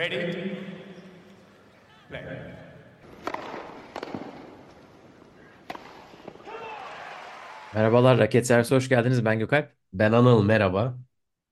[0.00, 0.56] Ready?
[2.08, 2.22] Play.
[7.74, 9.24] Merhabalar, Raket Servisi hoş geldiniz.
[9.24, 9.72] Ben Gökalp.
[9.92, 10.98] Ben Anıl merhaba.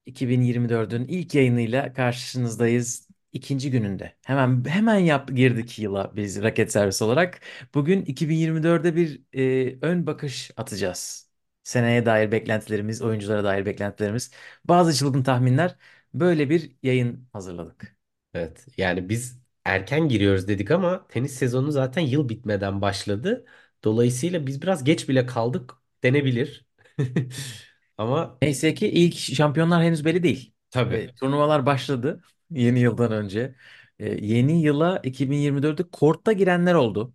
[0.07, 3.09] 2024'ün ilk yayınıyla karşınızdayız.
[3.33, 4.17] İkinci gününde.
[4.25, 7.41] Hemen hemen yap girdik yıla biz Raket Servisi olarak.
[7.75, 11.31] Bugün 2024'de bir e, ön bakış atacağız.
[11.65, 14.31] Seneye dair beklentilerimiz, oyunculara dair beklentilerimiz,
[14.65, 15.77] bazı çılgın tahminler.
[16.15, 17.98] Böyle bir yayın hazırladık.
[18.39, 23.45] Evet yani biz erken giriyoruz dedik ama tenis sezonu zaten yıl bitmeden başladı.
[23.85, 26.67] Dolayısıyla biz biraz geç bile kaldık denebilir.
[27.99, 30.55] Ama Neyse ki ilk şampiyonlar henüz belli değil.
[30.71, 33.55] tabii E, turnuvalar başladı yeni yıldan önce.
[33.99, 37.15] E, yeni yıla 2024'de kortta girenler oldu.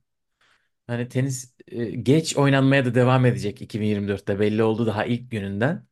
[0.88, 5.88] Hani tenis e, geç oynanmaya da devam edecek 2024'te belli oldu daha ilk gününden.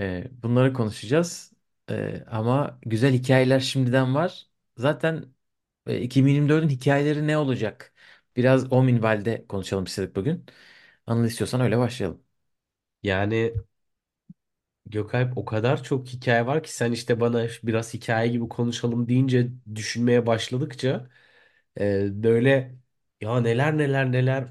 [0.00, 1.52] E, bunları konuşacağız.
[1.90, 4.49] E, ama güzel hikayeler şimdiden var.
[4.80, 5.34] Zaten
[5.86, 7.94] e, 2024'ün hikayeleri ne olacak?
[8.36, 10.46] Biraz o minvalde konuşalım istedik bugün.
[11.06, 12.22] Anıl istiyorsan öyle başlayalım.
[13.02, 13.54] yani
[14.86, 19.48] Gökalp o kadar çok hikaye var ki sen işte bana biraz hikaye gibi konuşalım deyince
[19.74, 21.10] düşünmeye başladıkça
[21.80, 22.76] e, böyle
[23.20, 24.48] ya neler neler neler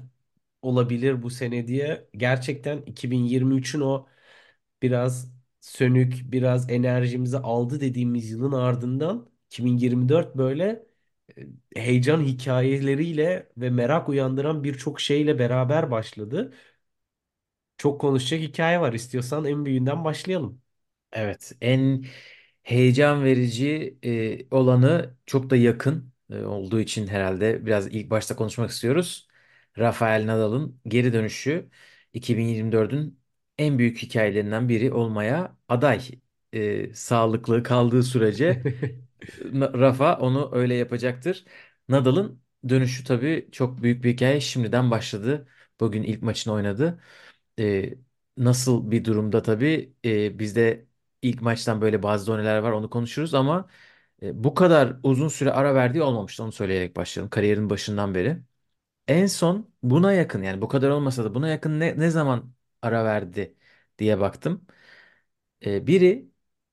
[0.62, 4.08] olabilir bu sene diye gerçekten 2023'ün o
[4.82, 10.86] biraz sönük, biraz enerjimizi aldı dediğimiz yılın ardından 2024 böyle
[11.38, 11.46] e,
[11.82, 16.52] heyecan hikayeleriyle ve merak uyandıran birçok şeyle beraber başladı.
[17.78, 18.92] Çok konuşacak hikaye var.
[18.92, 20.62] İstiyorsan en büyüğünden başlayalım.
[21.12, 22.04] Evet, en
[22.62, 28.70] heyecan verici e, olanı çok da yakın e, olduğu için herhalde biraz ilk başta konuşmak
[28.70, 29.28] istiyoruz.
[29.78, 31.70] Rafael Nadal'ın geri dönüşü
[32.12, 33.20] 2024'ün
[33.58, 36.00] en büyük hikayelerinden biri olmaya aday.
[36.52, 38.62] E, sağlıklı kaldığı sürece
[39.54, 41.44] Rafa onu öyle yapacaktır.
[41.88, 44.40] Nadal'ın dönüşü tabii çok büyük bir hikaye.
[44.40, 45.48] Şimdiden başladı.
[45.80, 47.00] Bugün ilk maçını oynadı.
[47.58, 47.94] Ee,
[48.36, 50.86] nasıl bir durumda tabii e, bizde
[51.22, 53.68] ilk maçtan böyle bazı doneler var onu konuşuruz ama
[54.22, 58.38] e, bu kadar uzun süre ara verdiği olmamıştı onu söyleyerek başlayalım kariyerin başından beri.
[59.08, 63.04] En son buna yakın yani bu kadar olmasa da buna yakın ne, ne zaman ara
[63.04, 63.56] verdi
[63.98, 64.66] diye baktım.
[65.66, 66.30] Ee, biri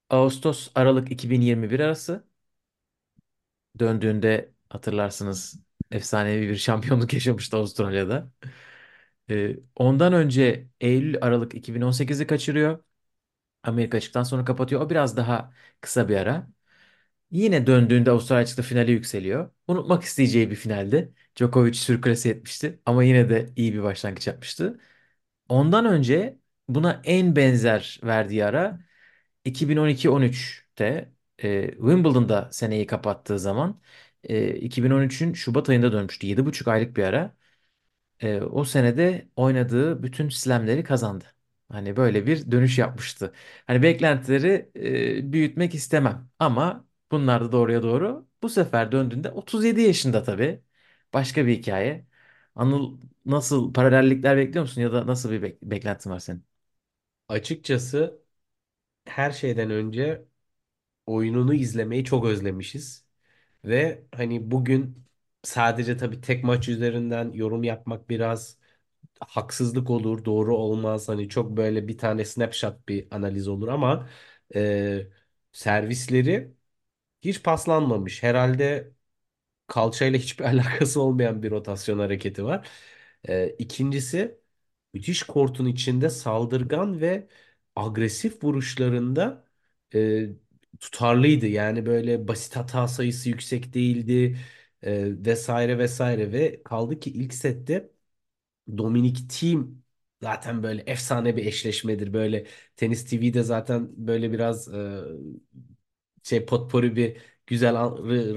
[0.10, 2.28] Ağustos Aralık 2021 arası
[3.80, 5.62] döndüğünde hatırlarsınız
[5.92, 8.32] efsanevi bir şampiyonluk yaşamıştı Avustralya'da.
[9.30, 12.84] Ee, ondan önce Eylül Aralık 2018'i kaçırıyor.
[13.64, 14.82] Amerika çıktıktan sonra kapatıyor.
[14.82, 16.48] O biraz daha kısa bir ara.
[17.32, 19.52] Yine döndüğünde Avustralya çıktı finale yükseliyor.
[19.68, 21.14] Unutmak isteyeceği bir finaldi.
[21.38, 24.80] Djokovic sürklase etmişti ama yine de iyi bir başlangıç yapmıştı.
[25.50, 26.40] Ondan önce
[26.70, 28.80] buna en benzer verdiği ara
[29.46, 31.12] 2012-13'te
[31.44, 33.82] e, Wimbledon'da seneyi kapattığı zaman
[34.24, 36.28] e, 2013'ün Şubat ayında dönmüştü.
[36.28, 37.36] 7,5 aylık bir ara.
[38.20, 41.26] E, o senede oynadığı bütün slamleri kazandı.
[41.72, 43.34] Hani böyle bir dönüş yapmıştı.
[43.68, 44.72] Hani beklentileri
[45.20, 48.28] e, büyütmek istemem ama bunlar da doğruya doğru.
[48.44, 50.62] Bu sefer döndüğünde 37 yaşında tabii.
[51.14, 52.06] Başka bir hikaye.
[52.56, 56.46] Anıl nasıl paralellikler bekliyor musun ya da nasıl bir bek- beklentin var senin?
[57.30, 58.22] Açıkçası
[59.06, 60.26] her şeyden önce
[61.08, 63.06] oyununu izlemeyi çok özlemişiz.
[63.66, 65.06] Ve hani bugün
[65.44, 68.58] sadece tabii tek maç üzerinden yorum yapmak biraz
[69.20, 71.10] haksızlık olur, doğru olmaz.
[71.10, 74.10] Hani çok böyle bir tane snapshot bir analiz olur ama
[74.56, 75.08] e,
[75.52, 76.54] servisleri
[77.22, 78.24] hiç paslanmamış.
[78.24, 78.94] Herhalde
[79.68, 82.70] kalçayla hiçbir alakası olmayan bir rotasyon hareketi var.
[83.30, 84.40] E, ikincisi
[84.94, 87.28] müthiş kortun içinde saldırgan ve
[87.76, 89.46] agresif vuruşlarında
[89.96, 90.28] e,
[90.80, 91.48] tutarlıydı.
[91.48, 94.38] Yani böyle basit hata sayısı yüksek değildi
[94.82, 97.92] e, vesaire vesaire ve kaldı ki ilk sette
[98.78, 99.84] Dominic Thiem
[100.22, 102.14] zaten böyle efsane bir eşleşmedir.
[102.14, 105.02] Böyle Tenis TV'de zaten böyle biraz e,
[106.24, 107.18] şey potpourri bir
[107.48, 107.76] güzel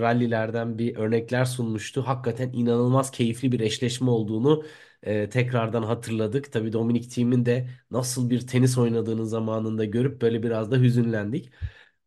[0.01, 2.03] rallilerden bir örnekler sunmuştu.
[2.07, 4.65] Hakikaten inanılmaz keyifli bir eşleşme olduğunu
[5.03, 6.53] e, tekrardan hatırladık.
[6.53, 11.51] Tabii Dominic Thiem'in de nasıl bir tenis oynadığını zamanında görüp böyle biraz da hüzünlendik.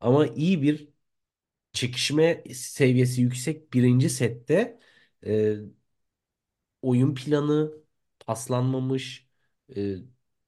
[0.04, 0.90] Ama iyi bir
[1.74, 4.80] çekişme seviyesi yüksek birinci sette
[5.28, 5.56] e,
[6.82, 7.72] oyun planı
[8.20, 9.28] paslanmamış,
[9.78, 9.96] e,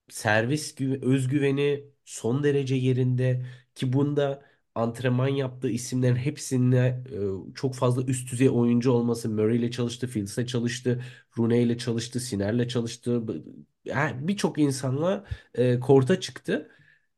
[0.10, 4.44] servis gü- özgüveni son derece yerinde ki bunda
[4.76, 7.04] antrenman yaptığı isimlerin hepsinde
[7.52, 11.04] e, çok fazla üst düzey oyuncu olması Murray ile çalıştı, Field'le çalıştı,
[11.38, 13.24] Rune ile çalıştı, Siner'le çalıştı.
[13.86, 16.72] Yani birçok insanla e, korta çıktı.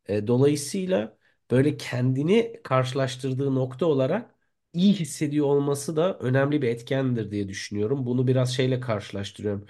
[0.07, 1.16] E, dolayısıyla
[1.51, 4.35] böyle kendini karşılaştırdığı nokta olarak
[4.73, 8.05] iyi hissediyor olması da önemli bir etkendir diye düşünüyorum.
[8.05, 9.65] Bunu biraz şeyle karşılaştırıyorum.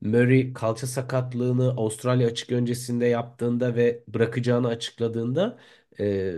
[0.00, 5.58] Murray kalça sakatlığını Avustralya açık öncesinde yaptığında ve bırakacağını açıkladığında
[6.00, 6.34] e,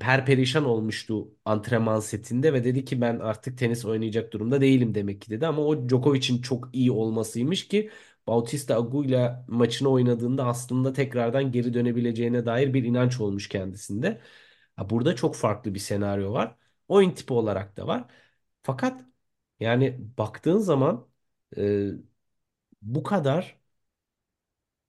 [0.00, 5.30] perperişan olmuştu antrenman setinde ve dedi ki ben artık tenis oynayacak durumda değilim demek ki
[5.30, 5.46] dedi.
[5.46, 7.90] Ama o Djokovic'in çok iyi olmasıymış ki
[8.26, 14.20] Bautista Agu'yla maçını oynadığında aslında tekrardan geri dönebileceğine dair bir inanç olmuş kendisinde.
[14.90, 16.56] Burada çok farklı bir senaryo var.
[16.88, 18.10] Oyun tipi olarak da var.
[18.62, 19.04] Fakat
[19.60, 21.08] yani baktığın zaman
[21.56, 21.88] e,
[22.82, 23.60] bu kadar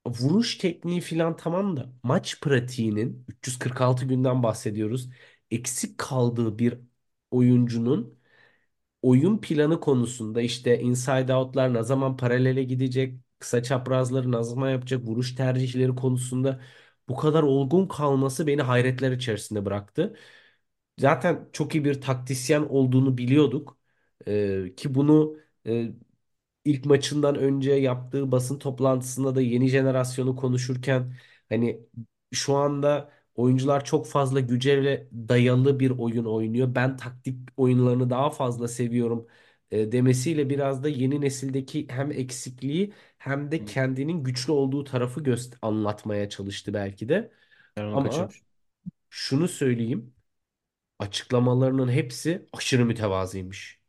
[0.07, 5.09] vuruş tekniği falan tamam da maç pratiğinin 346 günden bahsediyoruz.
[5.51, 6.77] Eksik kaldığı bir
[7.31, 8.19] oyuncunun
[9.03, 15.03] oyun planı konusunda işte inside out'lar ne zaman paralele gidecek, kısa çaprazları ne zaman yapacak,
[15.07, 16.61] vuruş tercihleri konusunda
[17.09, 20.15] bu kadar olgun kalması beni hayretler içerisinde bıraktı.
[20.99, 23.77] Zaten çok iyi bir taktisyen olduğunu biliyorduk.
[24.27, 25.37] Ee, ki bunu
[25.67, 25.91] e,
[26.65, 31.15] ilk maçından önce yaptığı basın toplantısında da yeni jenerasyonu konuşurken
[31.49, 31.81] hani
[32.33, 36.75] şu anda oyuncular çok fazla güce dayalı bir oyun oynuyor.
[36.75, 39.27] Ben taktik oyunlarını daha fazla seviyorum
[39.73, 45.57] e, demesiyle biraz da yeni nesildeki hem eksikliği hem de kendinin güçlü olduğu tarafı göst
[45.61, 47.31] anlatmaya çalıştı belki de.
[47.75, 48.43] Ben onu Ama kaçırmış.
[49.09, 50.15] şunu söyleyeyim,
[50.99, 53.81] açıklamalarının hepsi aşırı mütevazıymış.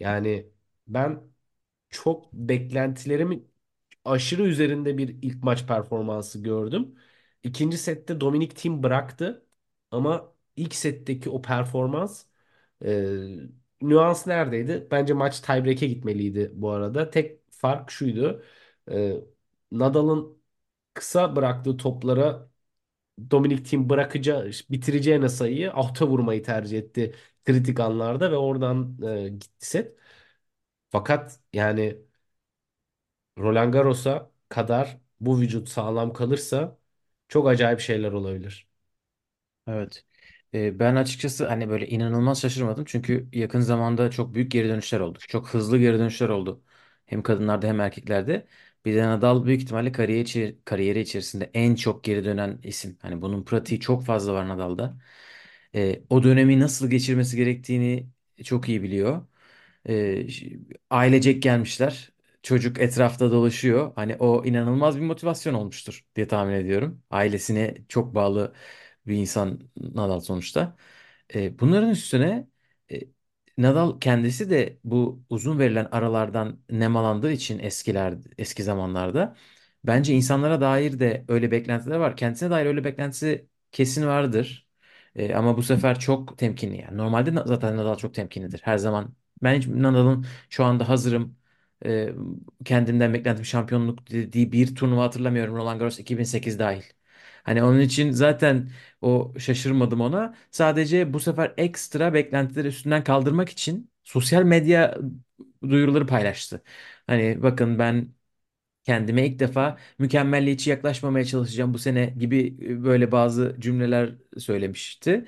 [0.00, 0.50] Yani
[0.88, 1.22] ben
[1.90, 3.52] çok beklentilerimin
[4.04, 6.96] aşırı üzerinde bir ilk maç performansı gördüm.
[7.44, 9.46] İkinci sette Dominic Thiem bıraktı
[9.90, 12.24] ama ilk setteki o performans
[12.84, 12.88] e,
[13.88, 14.88] nüans neredeydi?
[14.90, 17.10] Bence maç tiebreak'e gitmeliydi bu arada.
[17.10, 18.44] Tek fark şuydu.
[18.90, 19.14] E,
[19.72, 20.38] Nadal'ın
[20.94, 22.50] kısa bıraktığı toplara
[23.30, 27.14] Dominic Thiem bırakacağı, bitireceğine sayıyı alta vurmayı tercih etti
[27.44, 29.98] kritik anlarda ve oradan e, gitti set.
[30.90, 31.98] Fakat yani
[33.38, 36.78] Roland Garros'a kadar bu vücut sağlam kalırsa
[37.28, 38.68] çok acayip şeyler olabilir.
[39.66, 40.04] Evet.
[40.54, 42.84] Ben açıkçası hani böyle inanılmaz şaşırmadım.
[42.84, 45.18] Çünkü yakın zamanda çok büyük geri dönüşler oldu.
[45.28, 46.62] Çok hızlı geri dönüşler oldu.
[47.06, 48.46] Hem kadınlarda hem erkeklerde.
[48.84, 52.98] Bir de Nadal büyük ihtimalle kariyeri, içi- kariyeri içerisinde en çok geri dönen isim.
[53.02, 54.96] Hani bunun pratiği çok fazla var Nadal'da.
[55.74, 58.08] Ee, o dönemi nasıl geçirmesi gerektiğini
[58.44, 59.26] çok iyi biliyor.
[60.28, 60.58] Ş-
[60.90, 62.12] ailecek gelmişler.
[62.42, 63.92] Çocuk etrafta dolaşıyor.
[63.96, 67.02] Hani o inanılmaz bir motivasyon olmuştur diye tahmin ediyorum.
[67.10, 68.54] Ailesine çok bağlı
[69.06, 70.76] bir insan Nadal sonuçta.
[71.34, 72.48] E, bunların üstüne
[72.92, 73.00] e,
[73.58, 79.36] Nadal kendisi de bu uzun verilen aralardan nemalandığı için eskiler eski zamanlarda
[79.84, 82.16] bence insanlara dair de öyle beklentiler var.
[82.16, 84.68] Kendisine dair öyle beklentisi kesin vardır.
[85.14, 86.96] E, ama bu sefer çok temkinli yani.
[86.98, 89.14] Normalde zaten Nadal çok temkinlidir her zaman.
[89.42, 91.36] Ben hiç Nadal'ın şu anda hazırım
[91.86, 92.08] e,
[92.64, 95.56] kendimden beklentim şampiyonluk dediği bir turnuva hatırlamıyorum.
[95.56, 96.82] Roland Garros 2008 dahil.
[97.44, 98.70] Hani onun için zaten
[99.00, 100.34] o şaşırmadım ona.
[100.50, 104.98] Sadece bu sefer ekstra beklentileri üstünden kaldırmak için sosyal medya
[105.62, 106.62] duyuruları paylaştı.
[107.06, 108.08] Hani bakın ben
[108.84, 115.26] kendime ilk defa mükemmelliyetçi yaklaşmamaya çalışacağım bu sene gibi e, böyle bazı cümleler söylemişti.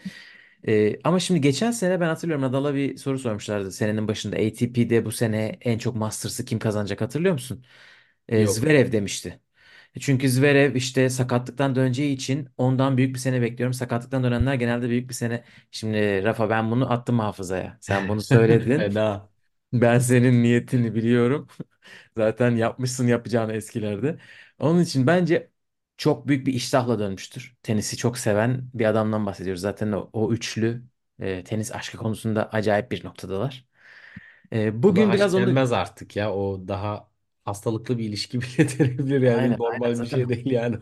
[0.68, 4.36] Ee, ama şimdi geçen sene ben hatırlıyorum Nadal'a bir soru sormuşlardı senenin başında.
[4.36, 7.64] ATP'de bu sene en çok Masters'ı kim kazanacak hatırlıyor musun?
[8.28, 8.48] Ee, Yok.
[8.48, 9.40] Zverev demişti.
[10.00, 13.74] Çünkü Zverev işte sakatlıktan döneceği için ondan büyük bir sene bekliyorum.
[13.74, 15.44] Sakatlıktan dönenler genelde büyük bir sene.
[15.70, 17.76] Şimdi Rafa ben bunu attım hafızaya.
[17.80, 18.68] Sen bunu söyledin.
[18.76, 19.28] Fena.
[19.72, 21.48] Ben senin niyetini biliyorum.
[22.16, 24.18] Zaten yapmışsın yapacağını eskilerde.
[24.58, 25.50] Onun için bence
[25.96, 27.56] çok büyük bir iştahla dönmüştür.
[27.62, 29.62] Tenisi çok seven bir adamdan bahsediyoruz.
[29.62, 30.84] Zaten o, o üçlü
[31.20, 33.66] e, tenis aşkı konusunda acayip bir noktadalar.
[34.52, 36.34] E, bugün biraz onu artık ya.
[36.34, 37.10] O daha
[37.46, 39.48] hastalıklı bir ilişki bile denebilir yani.
[39.48, 40.78] aynen aynen Normal bir zaten şey değil yani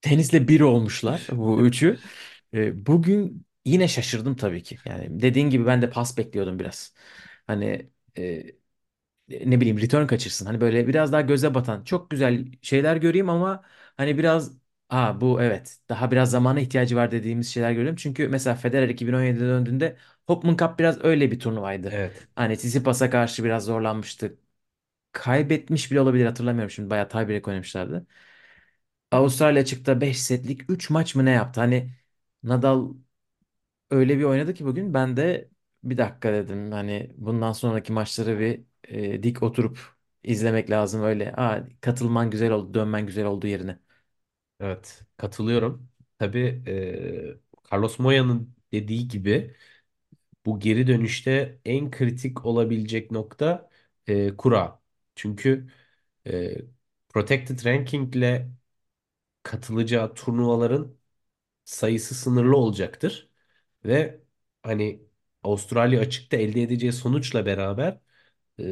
[0.00, 2.00] tenisle bir olmuşlar bu üçü.
[2.54, 4.78] E, bugün yine şaşırdım tabii ki.
[4.84, 6.94] Yani dediğin gibi ben de pas bekliyordum biraz.
[7.46, 8.42] Hani e,
[9.30, 10.46] ne bileyim return kaçırsın.
[10.46, 13.62] Hani böyle biraz daha göze batan çok güzel şeyler göreyim ama
[13.96, 17.96] hani biraz Aa bu evet daha biraz zamana ihtiyacı var dediğimiz şeyler görüyorum.
[17.96, 21.96] Çünkü mesela Federer 2017'de döndüğünde Hopman Cup biraz öyle bir turnuvaydı.
[21.96, 22.28] Evet.
[22.34, 24.38] Hani Tsitsipas'a karşı biraz zorlanmıştı.
[25.12, 28.06] Kaybetmiş bile olabilir hatırlamıyorum şimdi bayağı tiebreak oynamışlardı.
[29.10, 31.60] Avustralya çıktı 5 setlik 3 maç mı ne yaptı?
[31.60, 31.92] Hani
[32.42, 32.94] Nadal
[33.90, 35.50] öyle bir oynadı ki bugün ben de
[35.84, 36.72] bir dakika dedim.
[36.72, 39.78] Hani bundan sonraki maçları bir e, dik oturup
[40.24, 41.32] izlemek lazım öyle.
[41.36, 43.78] Aa, katılman güzel oldu, dönmen güzel oldu yerine.
[44.60, 45.02] Evet.
[45.16, 45.88] Katılıyorum.
[46.18, 49.56] Tabii e, Carlos Moya'nın dediği gibi
[50.46, 53.70] bu geri dönüşte en kritik olabilecek nokta
[54.08, 54.79] e, kura.
[55.20, 55.70] Çünkü
[56.26, 56.54] e,
[57.08, 58.50] Protected Ranking ile
[59.42, 60.96] katılacağı turnuvaların
[61.64, 63.30] sayısı sınırlı olacaktır.
[63.84, 64.22] Ve
[64.62, 65.02] hani
[65.44, 68.00] Avustralya açıkta elde edeceği sonuçla beraber
[68.60, 68.64] e,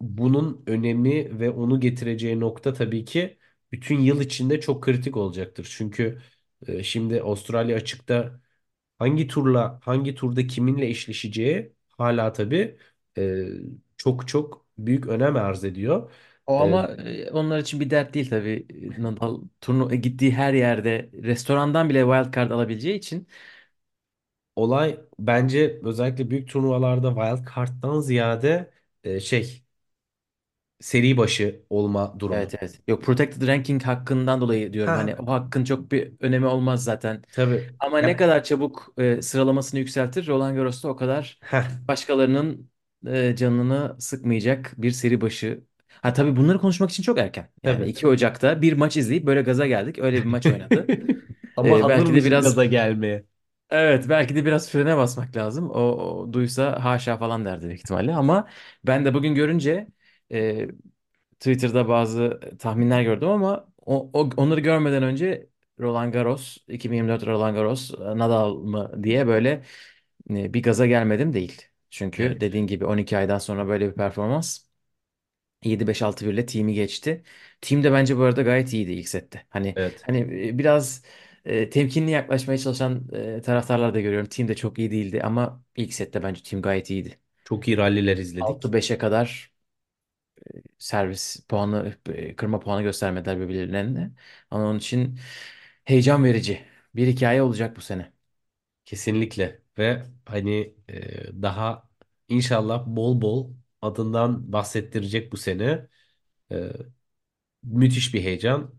[0.00, 3.38] bunun önemi ve onu getireceği nokta tabii ki
[3.72, 5.74] bütün yıl içinde çok kritik olacaktır.
[5.78, 6.22] Çünkü
[6.66, 8.40] e, şimdi Avustralya açıkta
[8.98, 12.78] hangi turla hangi turda kiminle eşleşeceği hala tabii
[13.18, 13.44] e,
[13.98, 16.12] çok çok büyük önem arz ediyor.
[16.46, 18.66] O E, ama e, onlar için bir dert değil tabii.
[18.98, 23.28] Nadal turnu e, gittiği her yerde restorandan bile wild card alabileceği için.
[24.56, 28.70] olay bence özellikle büyük turnuvalarda wild card'dan ziyade
[29.04, 29.64] e, şey
[30.80, 32.46] seri başı olma durumu.
[32.46, 32.80] Evet evet.
[32.88, 34.94] Yok protected ranking hakkından dolayı diyorum.
[34.94, 37.22] Hani Ha o hakkın çok bir önemi olmaz zaten.
[37.30, 37.78] tabii.
[37.78, 42.70] Ama ne Ya, kadar çabuk e, sıralamasını yükseltir Roland Garros'ta o kadar heh, başkalarının
[43.06, 45.64] e, canını sıkmayacak bir seri başı.
[46.02, 47.50] Ha tabii bunları konuşmak için çok erken.
[47.62, 47.88] Yani tabii.
[47.88, 49.98] 2 Ocak'ta bir maç izleyip böyle gaza geldik.
[49.98, 50.92] Öyle bir maç oynadı.
[51.56, 53.24] Ama E, hazır belki de mısın biraz gaza gelmeye?
[53.70, 55.70] evet belki de biraz frene basmak lazım.
[55.70, 58.14] O, o duysa haşa falan derdi büyük ihtimalle.
[58.14, 58.48] Ama
[58.86, 59.88] ben de bugün görünce
[60.32, 60.68] e,
[61.40, 65.50] Twitter'da bazı tahminler gördüm ama o, o- onları görmeden önce
[65.80, 69.64] Roland Garros 2024 Roland Garros Nadal mı diye böyle
[70.30, 71.62] e, bir gaza gelmedim değil.
[71.90, 72.40] Çünkü Evet.
[72.40, 74.60] dediğin gibi 12 aydan sonra böyle bir performans
[75.64, 77.24] 7-5-6 birle team'i geçti.
[77.62, 79.46] Team de bence bu arada gayet iyiydi ilk sette.
[79.50, 80.06] Hani Evet.
[80.06, 80.18] hani
[80.48, 81.04] e, biraz
[81.44, 84.28] e, temkinli yaklaşmaya çalışan e, taraftarlar da görüyorum.
[84.28, 87.20] Team de çok iyi değildi ama ilk sette bence team gayet iyiydi.
[87.44, 88.58] Çok iyi ralliler izledik.
[88.60, 89.52] 6-5'e kadar
[90.78, 94.10] servis puanı, e, kırma puanı göstermediler birbirlerine.
[94.50, 95.18] Ama onun için
[95.84, 96.64] heyecan verici
[96.94, 98.12] bir hikaye olacak bu sene.
[98.84, 99.62] Kesinlikle.
[99.78, 101.90] Ve hani e, daha
[102.28, 105.88] inşallah bol bol adından bahsettirecek bu sene.
[106.52, 106.72] E,
[107.62, 108.74] müthiş bir heyecan.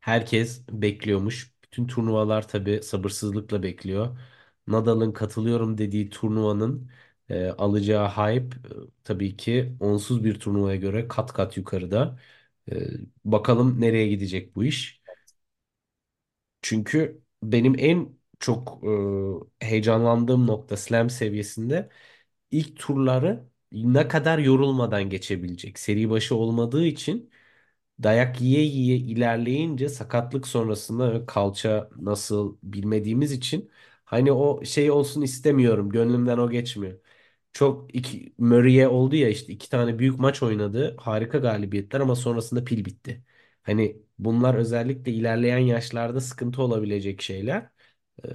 [0.00, 1.54] Herkes bekliyormuş.
[1.64, 4.18] Bütün turnuvalar tabii sabırsızlıkla bekliyor.
[4.66, 6.90] Nadal'ın katılıyorum dediği turnuvanın
[7.28, 8.70] e, alacağı hype e,
[9.04, 12.20] tabii ki onsuz bir turnuvaya göre kat kat yukarıda.
[12.72, 12.74] E,
[13.24, 15.02] bakalım nereye gidecek bu iş.
[16.62, 18.84] Çünkü benim en çok
[19.60, 21.88] e, heyecanlandığım nokta Slam seviyesinde
[22.50, 25.78] ilk turları ne kadar yorulmadan geçebilecek.
[25.78, 27.30] Seri başı olmadığı için
[28.02, 33.70] dayak yiye yiye ilerleyince sakatlık sonrasında kalça nasıl bilmediğimiz için
[34.04, 35.90] hani o şey olsun istemiyorum.
[35.90, 37.00] Gönlümden o geçmiyor.
[37.52, 40.96] Çok iki Murray'e oldu ya işte iki tane büyük maç oynadı.
[41.00, 43.24] Harika galibiyetler ama sonrasında pil bitti.
[43.62, 47.70] Hani bunlar özellikle ilerleyen yaşlarda sıkıntı olabilecek şeyler.
[48.24, 48.28] Ee,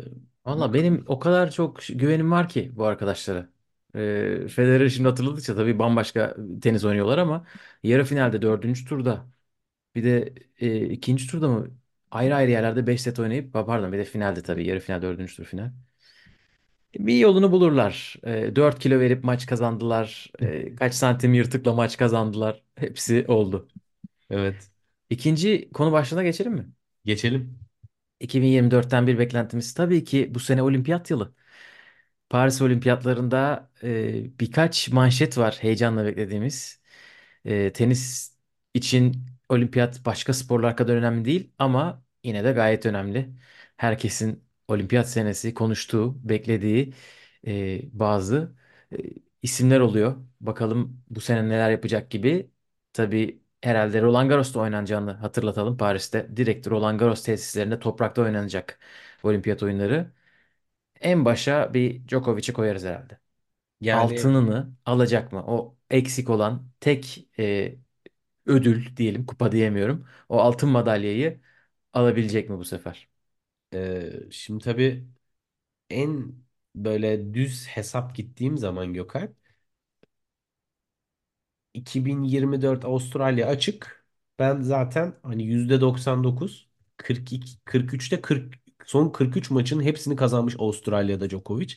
[0.46, 0.74] Valla bakalım.
[0.74, 3.50] benim o kadar çok güvenim var ki bu arkadaşlara.
[3.96, 7.46] Ee, Federer şimdi hatırladıkça tabii bambaşka tenis oynuyorlar ama
[7.84, 9.26] yarı finalde dördüncü turda
[9.96, 11.68] bir de e, ikinci turda mı
[12.12, 15.46] ayrı ayrı yerlerde 5 set oynayıp pardon bir de finalde tabii yarı final dördüncü tur
[15.46, 15.72] final.
[16.96, 18.16] Bir yolunu bulurlar.
[18.24, 20.32] E, 4 kilo verip maç kazandılar.
[20.40, 22.64] E, kaç santim yırtıkla maç kazandılar.
[22.76, 23.68] Hepsi oldu.
[24.30, 24.72] Evet.
[25.10, 26.72] İkinci konu başlığına geçelim mi?
[27.06, 27.61] Geçelim.
[28.22, 31.36] 2024'ten bir beklentimiz tabii ki bu sene olimpiyat yılı.
[32.30, 36.82] Paris Olimpiyatlarında e, birkaç manşet var heyecanla beklediğimiz.
[37.46, 38.34] E, tenis
[38.74, 43.30] için olimpiyat başka sporlar kadar önemli değil ama yine de gayet önemli.
[43.78, 46.94] Herkesin olimpiyat senesi konuştuğu, beklediği
[47.48, 48.56] e, bazı
[48.92, 48.98] e,
[49.42, 50.16] isimler oluyor.
[50.42, 52.51] Bakalım bu sene neler yapacak gibi.
[52.94, 56.38] Tabii herhalde Roland Garros'ta oynanacağını hatırlatalım Paris'te.
[56.38, 58.80] Direkt Roland Garros tesislerinde toprakta oynanacak
[59.24, 60.12] olimpiyat oyunları.
[61.01, 63.20] En başa bir Djokovic'i koyarız herhalde.
[63.82, 65.44] Yani Altınını alacak mı?
[65.48, 67.75] O eksik olan tek e,
[68.46, 70.08] ödül diyelim, kupa diyemiyorum.
[70.30, 71.41] O altın madalyayı
[71.94, 73.10] alabilecek mi bu sefer?
[73.74, 75.08] e, şimdi tabii
[75.89, 76.36] en
[76.75, 79.36] böyle düz hesap gittiğim zaman Gökhan
[81.74, 84.06] 2024 Avustralya açık.
[84.40, 91.74] Ben zaten hani %99 42 43'te 40 son 43 maçın hepsini kazanmış Avustralya'da Djokovic.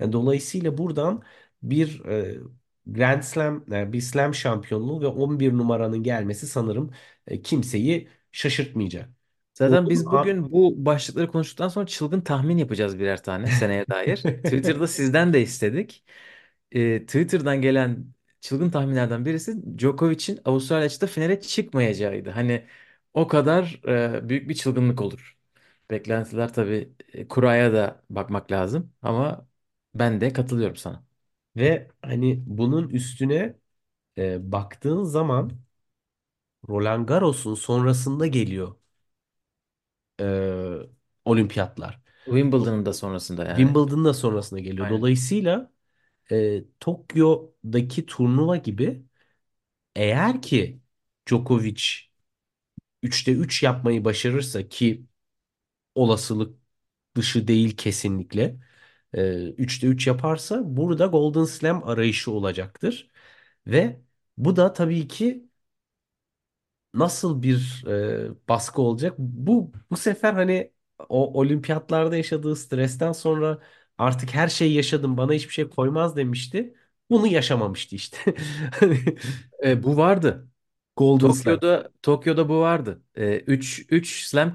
[0.00, 1.22] Yani dolayısıyla buradan
[1.62, 2.38] bir e,
[2.86, 6.90] Grand Slam yani bir Slam şampiyonluğu ve 11 numaranın gelmesi sanırım
[7.26, 9.10] e, kimseyi şaşırtmayacak.
[9.54, 14.16] Zaten Onun biz bugün bu başlıkları konuştuktan sonra çılgın tahmin yapacağız birer tane seneye dair.
[14.44, 16.04] Twitter'da sizden de istedik.
[16.72, 18.06] E, Twitter'dan gelen
[18.46, 22.30] çılgın tahminlerden birisi Djokovic'in Avustralya açıkta finale çıkmayacağıydı.
[22.30, 22.66] Hani
[23.14, 25.36] o kadar e, büyük bir çılgınlık olur.
[25.90, 29.48] Beklentiler tabii e, kuraya da bakmak lazım ama
[29.94, 31.04] Ben de katılıyorum sana.
[31.56, 33.56] Ve hani bunun üstüne
[34.18, 35.52] e, baktığın zaman
[36.68, 38.76] Roland Garros'un sonrasında geliyor
[40.20, 40.88] e,
[41.24, 42.00] olimpiyatlar.
[42.58, 43.78] Do- Wimbledon'un da sonrasında yani.
[43.78, 44.88] Wimbledon'ın da sonrasında geliyor.
[44.88, 44.90] Aynen.
[44.90, 45.72] Dolayısıyla
[46.32, 49.02] e, Tokyo'daki turnuva gibi
[49.96, 50.80] eğer ki
[51.28, 51.82] Djokovic
[53.02, 55.06] üçte 3 yapmayı başarırsa ki
[55.96, 56.58] olasılık
[57.16, 58.58] dışı değil kesinlikle.
[59.14, 63.10] e, 3'te 3 yaparsa burada Golden Slam arayışı olacaktır.
[63.68, 64.00] Ve
[64.38, 65.48] bu da tabii ki
[66.94, 67.84] nasıl bir
[68.30, 69.14] e, baskı olacak?
[69.18, 70.72] Bu bu sefer hani
[71.08, 73.58] o olimpiyatlarda yaşadığı stresten sonra
[73.98, 76.74] artık her şeyi yaşadım bana hiçbir şey koymaz demişti.
[77.10, 78.18] Bunu yaşamamıştı işte.
[78.80, 78.98] Hani
[79.64, 80.48] E, bu vardı.
[80.96, 81.60] Golden Slam.
[81.60, 83.02] Tokyo'da Tokyo'da bu vardı.
[83.14, 84.52] E, 3 3 slam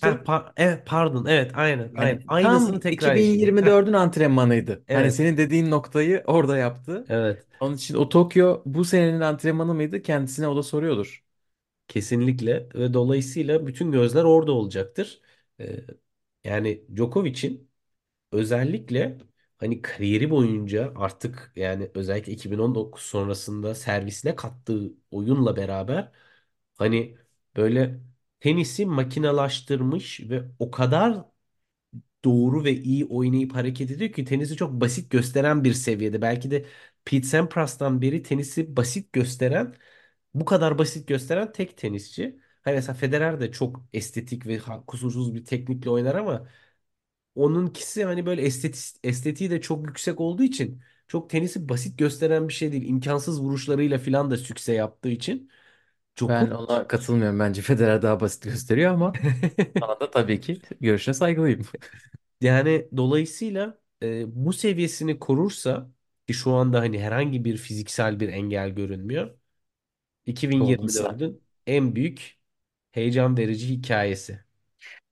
[0.00, 0.24] Ha, kazanmıştı.
[0.24, 3.18] pa- evet pardon evet aynen aynen Yani tam aynısını tekrar.
[3.60, 4.84] Heh, 2024'ün antrenmanıydı.
[4.92, 7.08] Hani evet senin dediğin noktayı orada yaptı.
[7.08, 10.02] evet Onun için o Tokyo bu senenin antrenmanı mıydı?
[10.02, 11.24] Kendisine o da soruyordur.
[11.88, 15.20] kesinlikle ve dolayısıyla bütün gözler orada olacaktır.
[15.60, 15.80] Ee,
[16.44, 17.70] yani Djokovic'in
[18.34, 19.18] özellikle
[19.58, 26.12] hani kariyeri boyunca artık yani özellikle 2019 sonrasında servisine kattığı oyunla beraber
[26.76, 27.18] hani
[27.56, 28.00] böyle
[28.40, 31.24] tenisi makinalaştırmış ve o kadar
[32.24, 36.22] doğru ve iyi oynayıp hareket ediyor ki tenisi çok basit gösteren bir seviyede.
[36.22, 36.66] Belki de
[37.04, 39.74] Pete Sampras'tan beri tenisi basit gösteren,
[40.34, 42.40] bu kadar basit gösteren tek tenisçi.
[42.62, 46.48] Hani mesela Federer de çok estetik ve kusursuz bir teknikle oynar ama
[47.34, 52.52] onunkisi hani böyle esteti, estetiği de çok yüksek olduğu için çok tenisi basit gösteren bir
[52.52, 52.88] şey değil.
[52.88, 55.50] İmkansız vuruşlarıyla falan da sükse yaptığı için
[56.28, 57.38] Ben Djokovic ona katılmıyorum.
[57.38, 59.20] Bence Federer daha basit gösteriyor ama
[59.80, 61.62] sana da tabii ki görüşüne saygılıyım.
[62.40, 65.90] Yani dolayısıyla e, bu seviyesini korursa
[66.26, 69.38] ki şu anda hani herhangi bir fiziksel bir engel görünmüyor.
[70.86, 71.16] Slam.
[71.16, 72.38] 2024'ün en büyük
[72.92, 74.43] heyecan verici hikayesi.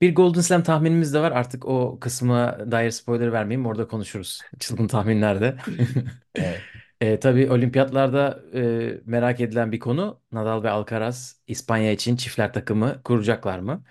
[0.01, 1.31] Bir Golden Slam tahminimiz de var.
[1.31, 3.65] Artık o kısma dair spoiler vermeyeyim.
[3.65, 4.41] Orada konuşuruz.
[4.59, 5.57] Çılgın tahminlerde.
[6.35, 6.67] Evet.
[7.01, 10.21] E, tabii olimpiyatlarda e, merak edilen bir konu.
[10.31, 13.83] Nadal ve Alcaraz İspanya için çiftler takımı kuracaklar mı?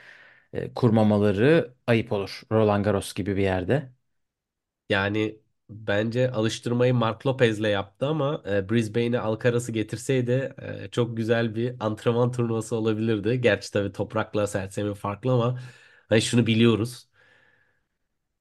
[0.53, 2.43] E, kurmamaları ayıp olur.
[2.53, 3.93] Roland Garros gibi bir yerde.
[4.89, 11.77] Yani bence alıştırmayı Mark Lopez'le yaptı ama e, Brisbane'e Alcaraz'ı getirseydi e, çok güzel bir
[11.81, 13.41] antrenman turnuvası olabilirdi.
[13.41, 15.59] Gerçi tabii toprakla sersemi farklı ama
[16.13, 17.09] hani şunu biliyoruz.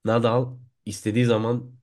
[0.06, 1.76] Nadal istediği zaman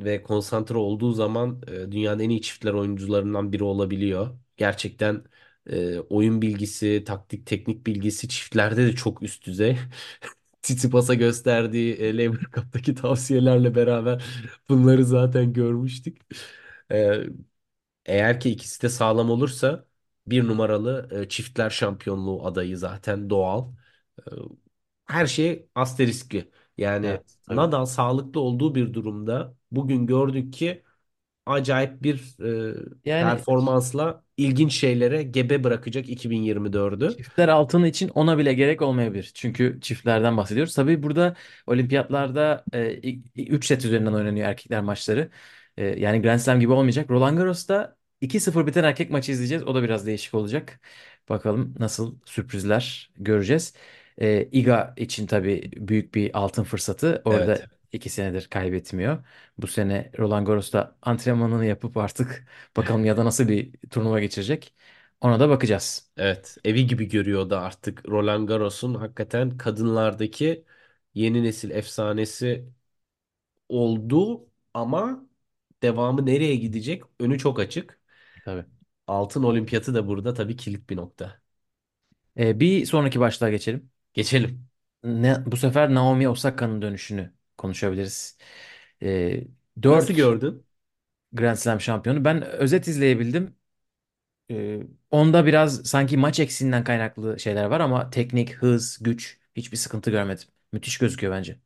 [0.00, 4.38] ve konsantre olduğu zaman e, dünyanın en iyi çiftler oyuncularından biri olabiliyor.
[4.56, 5.24] Gerçekten
[5.70, 9.78] e, oyun bilgisi, taktik, teknik bilgisi çiftlerde de çok üst düzey.
[10.62, 14.24] Tsitsipas'a gösterdiği e, Laver Cup'taki tavsiyelerle beraber
[14.68, 16.18] bunları zaten görmüştük.
[16.92, 17.20] E,
[18.06, 19.86] eğer ki ikisi de sağlam olursa
[20.26, 23.68] bir numaralı e, çiftler şampiyonluğu adayı zaten doğal.
[24.20, 24.30] E,
[25.12, 26.50] her şey asteriskli.
[26.78, 27.56] Yani Evet, tabii.
[27.56, 30.82] Nadal sağlıklı olduğu bir durumda bugün gördük ki
[31.46, 37.08] acayip bir e, Yani performansla ilginç şeylere gebe bırakacak 2024'ü.
[37.18, 39.30] Çiftler altını için ona bile gerek olmayabilir.
[39.34, 40.74] Çünkü çiftlerden bahsediyoruz.
[40.74, 42.64] Tabii burada olimpiyatlarda
[43.36, 45.30] 3 set üzerinden oynanıyor erkekler maçları.
[45.76, 47.10] E, yani Grand Slam gibi olmayacak.
[47.10, 49.64] Roland Garros'ta 2-0 biten erkek maçı izleyeceğiz.
[49.66, 50.80] O da biraz değişik olacak.
[51.28, 53.74] Bakalım nasıl sürprizler göreceğiz.
[54.20, 57.22] E, Iga için tabii büyük bir altın fırsatı.
[57.30, 57.62] Evet.
[57.62, 59.24] Orada 2 senedir kaybetmiyor.
[59.58, 62.46] Bu sene Roland Garros'ta antrenmanını yapıp artık
[62.76, 64.74] bakalım ya da nasıl bir turnuva geçirecek.
[65.20, 66.10] Ona da bakacağız.
[66.16, 70.64] Evet, evi gibi görüyordu artık Roland Garros'un hakikaten kadınlardaki
[71.14, 72.72] yeni nesil efsanesi
[73.68, 75.26] oldu ama
[75.82, 77.02] devamı nereye gidecek?
[77.20, 78.00] Önü çok açık.
[78.44, 78.64] Tabii.
[79.06, 81.42] Altın olimpiyatı da burada tabii kilit bir nokta.
[82.38, 83.91] Ee, bir sonraki başlığa geçelim.
[84.14, 84.68] Geçelim.
[85.04, 88.38] Ne, bu sefer Naomi Osaka'nın dönüşünü konuşabiliriz.
[89.02, 89.44] Ee,
[89.86, 90.66] Nasıl 4 gördün?
[91.32, 92.24] Grand Slam şampiyonu.
[92.24, 93.56] Ben özet izleyebildim.
[94.50, 100.10] Ee, onda biraz sanki maç eksiğinden kaynaklı şeyler var ama teknik, hız, güç hiçbir sıkıntı
[100.10, 100.48] görmedim.
[100.72, 101.60] Müthiş gözüküyor bence.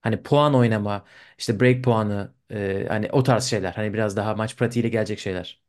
[0.00, 1.04] Hani puan oynama,
[1.38, 3.72] işte break puanı, e, hani o tarz şeyler.
[3.72, 5.60] Hani biraz daha maç pratiğiyle gelecek şeyler.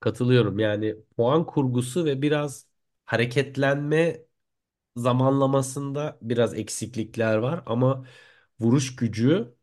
[0.00, 0.58] Katılıyorum.
[0.58, 2.66] Yani puan kurgusu ve biraz
[3.06, 4.20] hareketlenme
[4.96, 8.06] zamanlamasında biraz eksiklikler var ama
[8.60, 9.54] vuruş gücü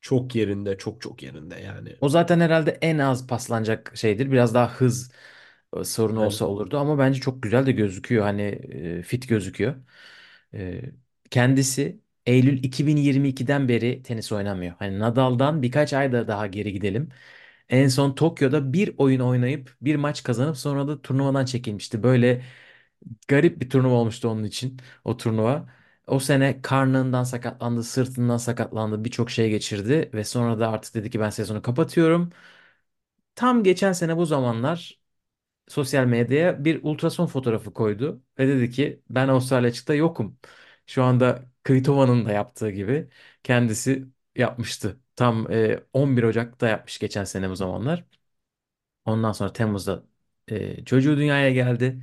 [0.00, 1.96] çok yerinde, çok çok yerinde yani.
[2.00, 4.30] O zaten herhalde en az paslanacak şeydir.
[4.32, 5.12] Biraz daha hız
[5.76, 6.46] e, sorunu olsa Aynen.
[6.46, 8.22] olurdu ama bence çok güzel de gözüküyor.
[8.24, 8.42] Hani
[8.98, 9.74] e, fit gözüküyor.
[10.54, 10.80] E,
[11.30, 14.74] kendisi Eylül 2022'den beri tenis oynamıyor.
[14.78, 17.08] Hani Nadal'dan birkaç ay da daha geri gidelim.
[17.68, 22.02] En son Tokyo'da bir oyun oynayıp bir maç kazanıp sonra da turnuvadan çekilmişti.
[22.02, 22.42] Böyle
[23.28, 25.68] garip bir turnuva olmuştu onun için o turnuva.
[26.06, 31.20] O sene karnından sakatlandı, sırtından sakatlandı, birçok şey geçirdi ve sonra da artık dedi ki
[31.20, 32.30] ben sezonu kapatıyorum.
[33.34, 35.00] Tam geçen sene bu zamanlar
[35.68, 40.38] sosyal medyaya bir ultrason fotoğrafı koydu ve dedi ki ben Avustralya açıkta yokum.
[40.86, 43.10] Şu anda Kvitova'nın da yaptığı gibi
[43.44, 44.06] kendisi
[44.36, 45.00] yapmıştı.
[45.16, 48.04] Tam e, 11 Ocak'ta yapmış geçen sene bu zamanlar.
[49.04, 50.04] Ondan sonra Temmuz'da
[50.48, 52.02] e, çocuğu dünyaya geldi.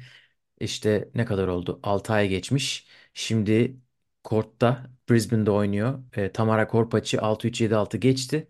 [0.60, 1.80] İşte ne kadar oldu?
[1.84, 2.88] 6 ay geçmiş.
[3.13, 3.78] Şimdi
[4.24, 6.04] kortta Brisbane'de oynuyor.
[6.18, 8.48] E, Tamara Korpaç'ı 6-3-7-6 geçti.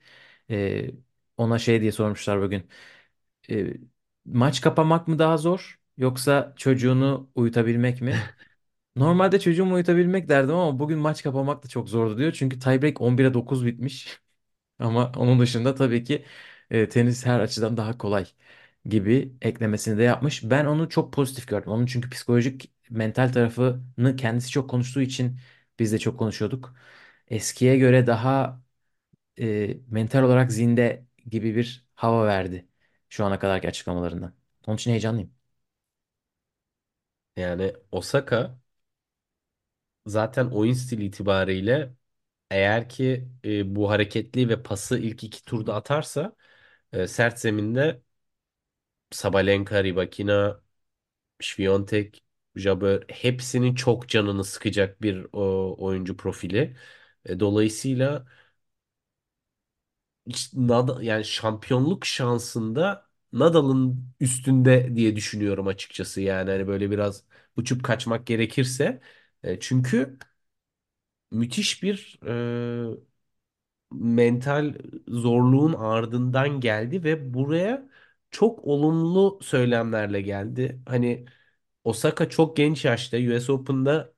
[0.50, 0.88] E,
[1.38, 2.70] ona şey diye sormuşlar bugün.
[3.50, 3.74] E,
[4.26, 8.15] maç kapamak mı daha zor yoksa çocuğunu uyutabilmek mi?
[8.96, 12.32] Normalde çocuğumu uyutabilmek derdim ama bugün maç kapamak da çok zordu diyor.
[12.34, 14.20] Çünkü tiebreak 11'e 9 bitmiş.
[14.80, 16.26] Ama onun dışında tabii ki
[16.72, 18.26] e, tenis her açıdan daha kolay
[18.86, 20.43] gibi eklemesini de yapmış.
[20.43, 21.71] Ben onu çok pozitif gördüm.
[21.71, 25.39] Onun çünkü psikolojik mental tarafını kendisi çok konuştuğu için
[25.80, 26.76] biz de çok konuşuyorduk.
[27.28, 28.62] Eskiye göre daha
[29.39, 32.67] e, mental olarak zinde gibi bir hava verdi
[33.10, 34.34] şu ana kadarki açıklamalarından.
[34.67, 35.32] Onun için heyecanlıyım.
[37.36, 38.60] Yani Osaka
[40.08, 41.93] zaten oyun stili itibariyle
[42.52, 46.36] eğer ki e, bu hareketli ve pası ilk iki turda atarsa
[46.93, 48.02] e, sert zeminde
[49.15, 50.62] Sabalenka, Rybakina,
[51.41, 52.23] Świątek,
[52.56, 56.78] Jabeur hepsinin çok canını sıkacak bir o, oyuncu profili.
[57.25, 58.28] E, dolayısıyla
[60.28, 66.21] hiç Nad- yani şampiyonluk şansında Nadal'ın üstünde diye düşünüyorum açıkçası.
[66.21, 67.23] Yani hani böyle biraz
[67.58, 69.01] uçup kaçmak gerekirse.
[69.43, 70.17] E, çünkü
[71.32, 72.95] müthiş bir e,
[73.91, 74.73] mental
[75.08, 77.89] zorluğun ardından geldi ve buraya
[78.36, 80.82] çok olumlu söylemlerle geldi.
[80.88, 81.26] Hani
[81.84, 84.13] Osaka çok genç yaşta US Open'da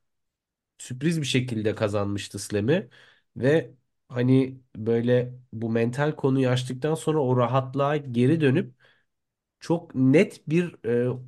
[0.78, 2.90] sürpriz bir şekilde kazanmıştı Slam'i
[3.38, 3.72] ve
[4.10, 8.76] hani böyle bu mental konuyu açtıktan sonra o rahatlığa geri dönüp
[9.60, 11.20] çok net bir e,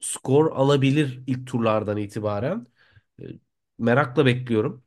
[0.00, 2.66] skor alabilir ilk turlardan itibaren.
[3.22, 3.24] E,
[3.78, 4.84] merakla bekliyorum.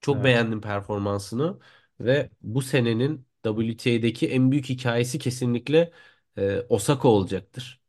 [0.00, 0.24] Çok Evet.
[0.24, 1.58] beğendim performansını
[2.00, 5.92] ve bu senenin WTA'deki en büyük hikayesi kesinlikle
[6.38, 7.80] e, Osaka olacaktır.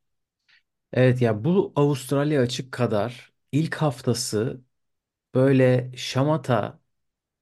[0.92, 4.60] Evet ya bu Avustralya açık kadar ilk haftası
[5.34, 6.80] böyle şamata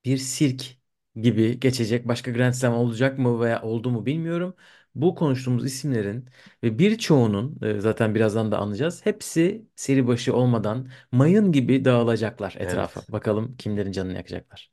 [0.07, 0.79] bir sirk
[1.17, 4.57] gibi geçecek başka Grand Slam olacak mı veya oldu mu bilmiyorum.
[4.97, 6.31] Bu konuştuğumuz isimlerin
[6.65, 9.07] ve birçoğunun e, zaten birazdan da anlayacağız.
[9.07, 13.03] Hepsi seri başı olmadan mayın gibi dağılacaklar etrafa.
[13.03, 13.13] Evet.
[13.13, 14.73] Bakalım kimlerin canını yakacaklar.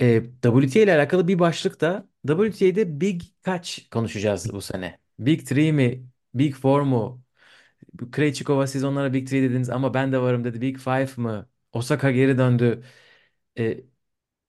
[0.00, 5.01] E, WTA ile alakalı bir başlık da WTA'de Big kaç konuşacağız bu sene?
[5.18, 6.06] Big 3 mi?
[6.34, 7.24] Big 4 mu?
[8.12, 10.60] Krejcikova siz onlara Big 3 dediniz ama ben de varım dedi.
[10.60, 11.48] Big 5 mı?
[11.72, 12.84] Osaka geri döndü.
[13.58, 13.76] E,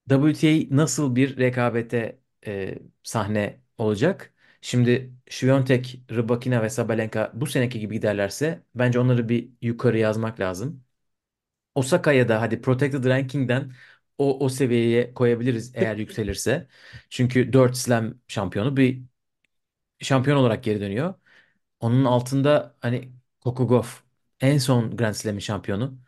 [0.10, 4.34] WTA nasıl bir rekabete e, sahne olacak?
[4.62, 10.84] Şimdi Swiatek, Rybakina ve Sabalenka bu seneki gibi giderlerse bence onları bir yukarı yazmak lazım.
[11.76, 13.72] Osaka'ya da hadi Protected Ranking'den
[14.18, 16.68] o, o seviyeye koyabiliriz eğer yükselirse.
[17.10, 19.02] Çünkü 4 Slam şampiyonu bir
[20.04, 21.14] şampiyon olarak geri dönüyor.
[21.80, 23.14] Onun altında hani
[23.46, 24.04] Gauff
[24.42, 26.00] en son Grand Slam'in şampiyonu.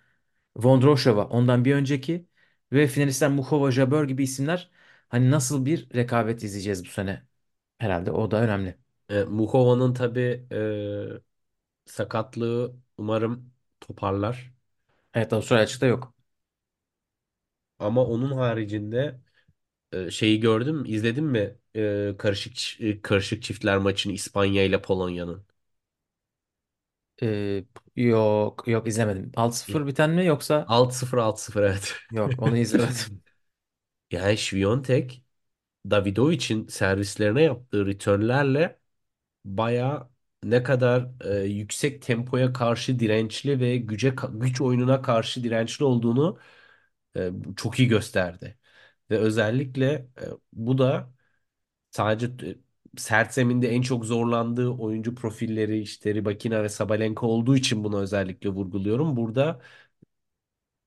[0.58, 2.28] Vondrousova ondan bir önceki
[2.72, 4.72] ve finalistler Muchova, Jabeur gibi isimler
[5.10, 7.24] hani nasıl bir rekabet izleyeceğiz bu sene?
[7.78, 8.78] Herhalde o da önemli.
[9.10, 11.22] E, Muchova'nın tabii e,
[11.86, 14.54] sakatlığı umarım toparlar.
[15.14, 16.16] Evet Avustralya açıkta yok.
[17.80, 19.22] Ama onun haricinde
[19.92, 21.56] e, şeyi gördün mü, izledin mi?
[21.76, 25.46] E, karışık e, karışık çiftler maçını İspanya ile Polonya'nın.
[27.24, 29.32] Ee, yok yok izlemedim.
[29.36, 30.66] 6-0 biten mi yoksa?
[30.70, 31.94] 6-0 6-0 evet.
[32.12, 33.22] Yok onu izlemedim.
[34.12, 35.24] Yani Świątek
[35.92, 38.80] Davidovic'in servislerine yaptığı returnlerle
[39.46, 40.12] baya
[40.44, 46.40] ne kadar e, yüksek tempoya karşı dirençli ve güce güç oyununa karşı dirençli olduğunu
[47.18, 48.60] e, çok iyi gösterdi.
[49.12, 51.14] Ve özellikle e, bu da
[51.92, 52.58] sadece e,
[52.98, 58.50] sert zeminde en çok zorlandığı oyuncu profilleri işte Rybakina ve Sabalenka olduğu için bunu özellikle
[58.50, 59.18] vurguluyorum.
[59.18, 59.62] Burada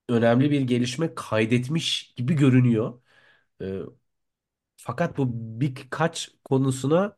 [0.08, 3.00] önemli bir gelişme kaydetmiş gibi görünüyor.
[3.62, 3.80] E,
[4.76, 5.28] fakat bu
[5.60, 7.16] birkaç konusuna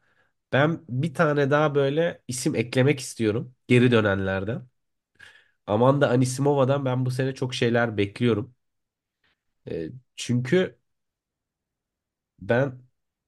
[0.52, 4.68] ben bir tane daha böyle isim eklemek istiyorum geri dönenlerden.
[5.66, 8.54] Amanda Anisimova'dan ben bu sene çok şeyler bekliyorum.
[10.16, 10.78] Çünkü
[12.40, 12.82] ben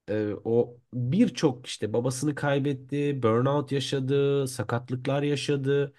[0.09, 5.93] e, o birçok işte babasını kaybetti, burnout yaşadı, sakatlıklar yaşadı.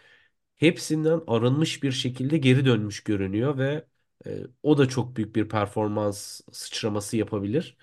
[0.57, 3.87] Hepsinden arınmış bir şekilde geri dönmüş görünüyor ve
[4.27, 7.77] e, o da çok büyük bir performans sıçraması yapabilir.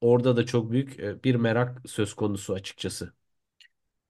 [0.00, 3.12] Orada da çok büyük e, bir merak söz konusu açıkçası.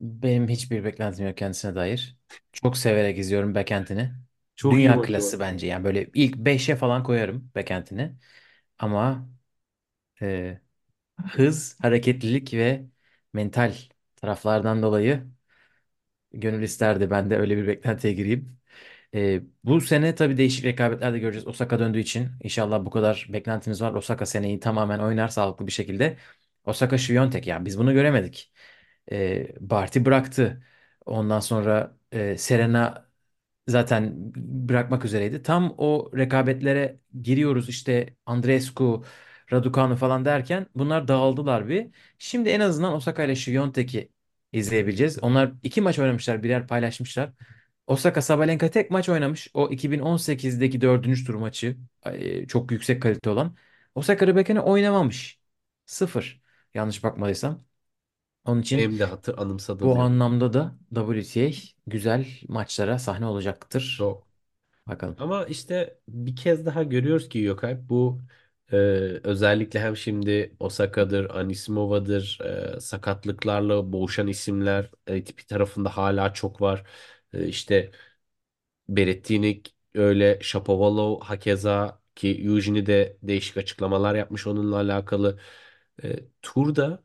[0.00, 2.16] Benim hiçbir beklentim yok kendisine dair.
[2.52, 4.12] Çok severek izliyorum backend'ini.
[4.56, 5.32] Çok iyi Dünya oyuncu var.
[5.32, 8.16] klası bence yani böyle ilk beşe falan koyarım backend'ini.
[8.78, 9.28] Ama
[10.22, 10.60] e,
[11.26, 12.86] hız, hareketlilik ve
[13.34, 13.74] mental
[14.16, 15.26] taraflardan dolayı
[16.32, 18.58] gönül isterdi ben de öyle bir beklentiye gireyim.
[19.14, 21.46] E, bu sene tabii değişik rekabetler de göreceğiz.
[21.48, 23.94] Osaka döndüğü için inşallah bu kadar beklentimiz var.
[23.94, 26.16] Osaka seneyi tamamen oynar sağlıklı bir şekilde.
[26.64, 28.52] Osaka Świątek ya biz bunu göremedik.
[29.12, 30.64] E, Barty bıraktı.
[31.06, 33.08] Ondan sonra e, Serena
[33.68, 35.42] zaten bırakmak üzereydi.
[35.42, 39.04] Tam o rekabetlere giriyoruz işte Andreescu,
[39.52, 41.86] Raducanu falan derken bunlar dağıldılar bir.
[42.18, 44.08] Şimdi en azından Osaka ile Świątek'i
[44.52, 45.18] izleyebileceğiz.
[45.22, 47.30] Onlar iki maç oynamışlar, birer paylaşmışlar.
[47.86, 49.48] Osaka Sabalenka tek maç oynamış.
[49.54, 51.76] O 2018'deki dördüncü tur maçı
[52.48, 53.56] çok yüksek kalite olan.
[53.94, 55.40] Osaka Ribakina oynamamış.
[55.86, 56.42] Sıfır.
[56.74, 57.64] Yanlış bakmadıysam.
[58.44, 61.50] Onun için Benim de hatır anımsadığım bu bir anlamda da WTA
[61.86, 63.82] güzel maçlara sahne olacaktır.
[63.96, 64.26] çok.
[64.88, 65.18] Bakalım.
[65.18, 68.22] Ama işte bir kez daha görüyoruz ki Gökay bu
[68.72, 68.76] e,
[69.24, 72.38] özellikle hem şimdi Osaka'dır, Anisimova'dır
[72.76, 76.84] e, sakatlıklarla boğuşan isimler ATP tarafında hala çok var.
[77.32, 77.90] E, işte
[78.88, 79.62] Berrettini
[79.94, 85.40] öyle, Shapovalov hakeza ki Eugenie de değişik açıklamalar yapmış onunla alakalı.
[86.04, 87.04] E, turda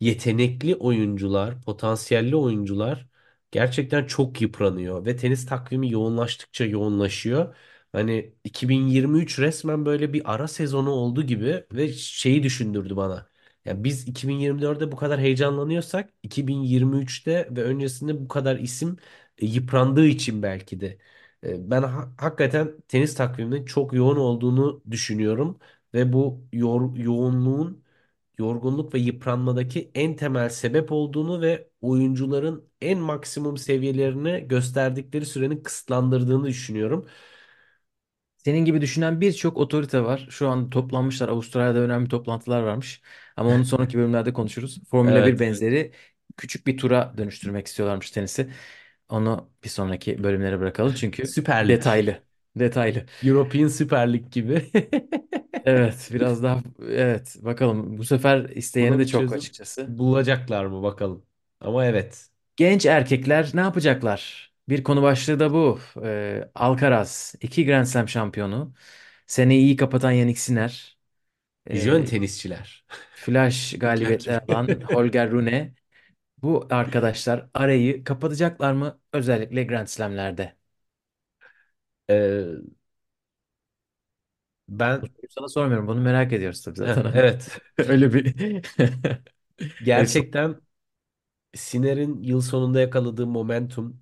[0.00, 3.06] yetenekli oyuncular, potansiyelli oyuncular
[3.50, 7.56] gerçekten çok yıpranıyor ve tenis takvimi yoğunlaştıkça yoğunlaşıyor.
[7.92, 13.26] Hani 2023 resmen böyle bir ara sezonu oldu gibi ve şeyi düşündürdü bana.
[13.64, 18.96] Ya biz 2024'de bu kadar heyecanlanıyorsak 2023'te ve öncesinde bu kadar isim
[19.38, 20.98] e, yıprandığı için belki de
[21.44, 25.58] e, Ben ha- hakikaten tenis takviminin çok yoğun olduğunu düşünüyorum
[25.94, 27.82] ve bu yor- yoğunluğun
[28.38, 36.46] yorgunluk ve yıpranmadaki en temel sebep olduğunu ve oyuncuların en maksimum seviyelerini gösterdikleri sürenin kısıtlandırdığını
[36.46, 37.06] düşünüyorum.
[38.44, 40.26] Senin gibi düşünen birçok otorite var.
[40.30, 41.28] Şu an toplanmışlar.
[41.28, 43.02] Avustralya'da önemli toplantılar varmış.
[43.36, 44.80] Ama onu sonraki bölümlerde konuşuruz.
[44.90, 45.38] Formula bir Evet.
[45.38, 45.92] benzeri
[46.36, 48.52] küçük bir tura dönüştürmek istiyorlarmış tenisi.
[49.08, 51.82] Onu bir sonraki bölümlere bırakalım çünkü Süper Lig.
[51.82, 52.22] detaylı.
[52.56, 53.06] Detaylı.
[53.22, 54.70] European Süper Lig gibi.
[55.64, 57.98] Evet, biraz daha evet bakalım.
[57.98, 59.94] Bu sefer isteyeni Buna de bir çok çözüm açıkçası.
[59.98, 61.26] bulacaklar mı bakalım.
[61.60, 62.30] Ama evet.
[62.56, 64.51] Genç erkekler ne yapacaklar?
[64.72, 65.80] Bir konu başlığı da bu.
[66.04, 68.74] Ee, Alcaraz, iki Grand Slam şampiyonu.
[69.26, 70.98] Seneyi iyi kapatan Yannick Sinner.
[71.72, 72.84] Jön Ee, tenisçiler.
[73.14, 75.74] flash galibiyetler alan Holger Rune.
[76.38, 79.00] Bu arkadaşlar arayı kapatacaklar mı?
[79.12, 80.56] Özellikle Grand Slam'lerde.
[82.08, 82.62] Ee,
[84.90, 85.86] Bu ben soruyu sana sormuyorum.
[85.88, 87.04] Bunu merak ediyoruz tabii zaten.
[87.12, 87.58] Evet.
[87.78, 88.34] öyle bir
[89.96, 90.60] öyle Gerçekten
[91.54, 94.01] Sinner'in yıl sonunda yakaladığı momentum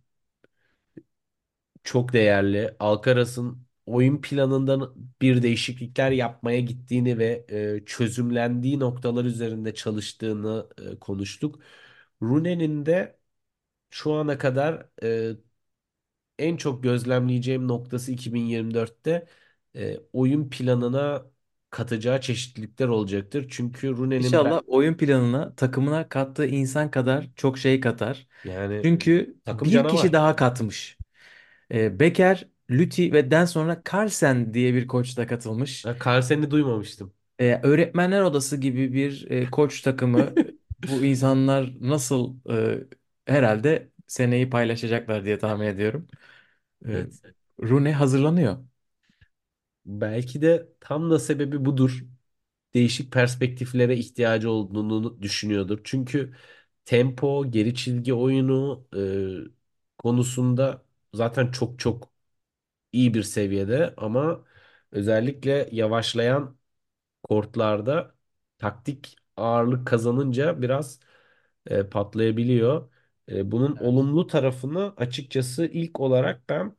[1.85, 2.77] çok değerli.
[2.79, 7.47] Alcaraz'ın oyun planından bir değişiklikler yapmaya gittiğini ve
[7.83, 11.61] e, çözümlendiği noktalar üzerinde çalıştığını e, konuştuk.
[12.23, 13.19] Rune'nin de
[13.91, 15.33] şu ana kadar e,
[16.39, 19.27] en çok gözlemleyeceğim noktası 2024'te
[19.77, 21.27] e, oyun planına
[21.71, 23.47] katacağı çeşitlilikler olacaktır.
[23.51, 28.27] Çünkü Rune'nin ben İnşallah oyun planına, takımına kattığı insan kadar çok şey katar.
[28.45, 30.13] yani Çünkü takım bir kişi canavar.
[30.13, 31.00] daha katmış.
[31.73, 35.85] Ee, Becker, Lüthi ve den sonra Carlsen diye bir koç da katılmış.
[35.85, 37.15] Ha, Carlsen'i duymamıştım.
[37.41, 40.35] Ee, öğretmenler odası gibi bir e, koç takımı.
[40.87, 42.85] Bu insanlar nasıl e,
[43.33, 46.07] herhalde seneyi paylaşacaklar diye tahmin ediyorum.
[46.89, 47.23] Ee, Evet.
[47.63, 48.59] Rune hazırlanıyor.
[49.87, 52.05] Belki de tam da sebebi budur.
[52.75, 55.81] Değişik perspektiflere ihtiyacı olduğunu düşünüyordur.
[55.85, 56.35] Çünkü
[56.85, 62.13] tempo, geri çizgi oyunu e, konusunda zaten çok çok
[62.93, 64.45] iyi bir seviyede ama
[64.93, 66.59] özellikle yavaşlayan
[67.23, 68.15] kortlarda
[68.59, 71.01] taktik ağırlık kazanınca biraz
[71.67, 72.91] e, patlayabiliyor.
[73.29, 73.81] E, bunun Evet.
[73.81, 76.77] olumlu tarafını açıkçası ilk olarak ben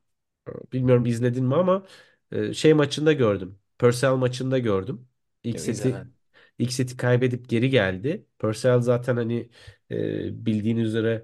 [0.47, 1.85] e, bilmiyorum izledin mi ama
[2.31, 3.59] e, şey maçında gördüm.
[3.79, 5.07] Purcell maçında gördüm.
[5.43, 6.15] İlk Yok, seti izlemedim.
[6.59, 8.27] ilk seti kaybedip geri geldi.
[8.39, 9.49] Purcell zaten hani
[9.91, 11.23] e, bildiğin üzere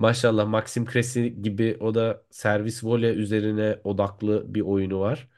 [0.00, 5.28] maşallah Maxim Cressy gibi o da servis voley üzerine odaklı bir oyunu var.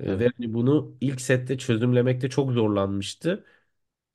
[0.00, 0.20] E, Evet.
[0.20, 3.44] ve hani bunu ilk sette çözümlemekte çok zorlanmıştı.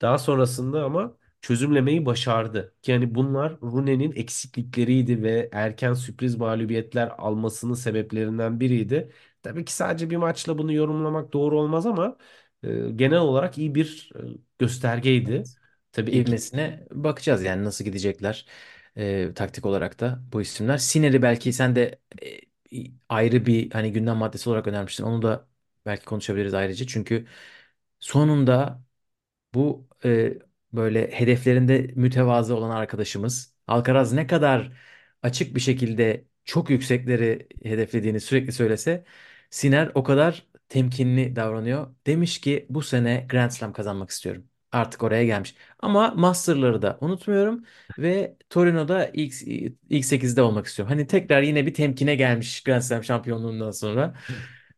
[0.02, 2.74] Daha sonrasında ama çözümlemeyi başardı.
[2.82, 9.12] Ki hani bunlar Rune'nin eksiklikleriydi ve erken sürpriz mağlubiyetler almasının sebeplerinden biriydi.
[9.42, 12.16] Tabii ki sadece bir maçla bunu yorumlamak doğru olmaz ama
[12.62, 14.18] e, genel olarak iyi bir e,
[14.58, 15.44] göstergeydi.
[15.44, 15.56] Evet.
[15.92, 18.46] Tabii ekip ivmesine bakacağız yani nasıl gidecekler
[18.96, 20.78] e, taktik olarak da bu isimler.
[20.78, 22.00] Siner'i belki sen de
[22.72, 22.78] e,
[23.08, 25.04] ayrı bir hani gündem maddesi olarak önermiştin.
[25.04, 25.48] Onu da
[25.86, 26.86] belki konuşabiliriz ayrıca.
[26.86, 27.26] Çünkü
[28.00, 28.82] sonunda
[29.54, 30.34] bu e,
[30.72, 34.72] böyle hedeflerinde mütevazı olan arkadaşımız Alcaraz ne kadar
[35.22, 39.04] açık bir şekilde çok yüksekleri hedeflediğini sürekli söylese
[39.50, 41.94] Sinner o kadar temkinli davranıyor.
[42.06, 44.48] Demiş ki bu sene Grand Slam kazanmak istiyorum.
[44.72, 45.54] Artık oraya gelmiş.
[45.80, 47.64] Ama Master'ları da unutmuyorum
[47.98, 49.34] ve Torino'da ilk,
[49.90, 50.92] ilk 8'de olmak istiyorum.
[50.94, 54.14] Hani tekrar yine bir temkine gelmiş Grand Slam şampiyonluğundan sonra.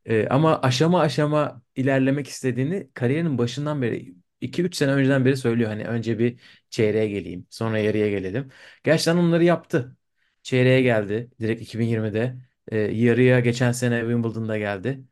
[0.06, 5.70] Ee, ama aşama aşama ilerlemek istediğini kariyerinin başından beri iki üç sene önceden beri söylüyor.
[5.70, 8.48] Hani önce bir çeyreğe geleyim, sonra yarıya gelelim.
[8.84, 9.96] Gerçekten onları yaptı.
[10.42, 12.36] Çeyreğe geldi direkt 2020'de.
[12.68, 15.04] Ee, yarıya geçen sene Wimbledon'da geldi.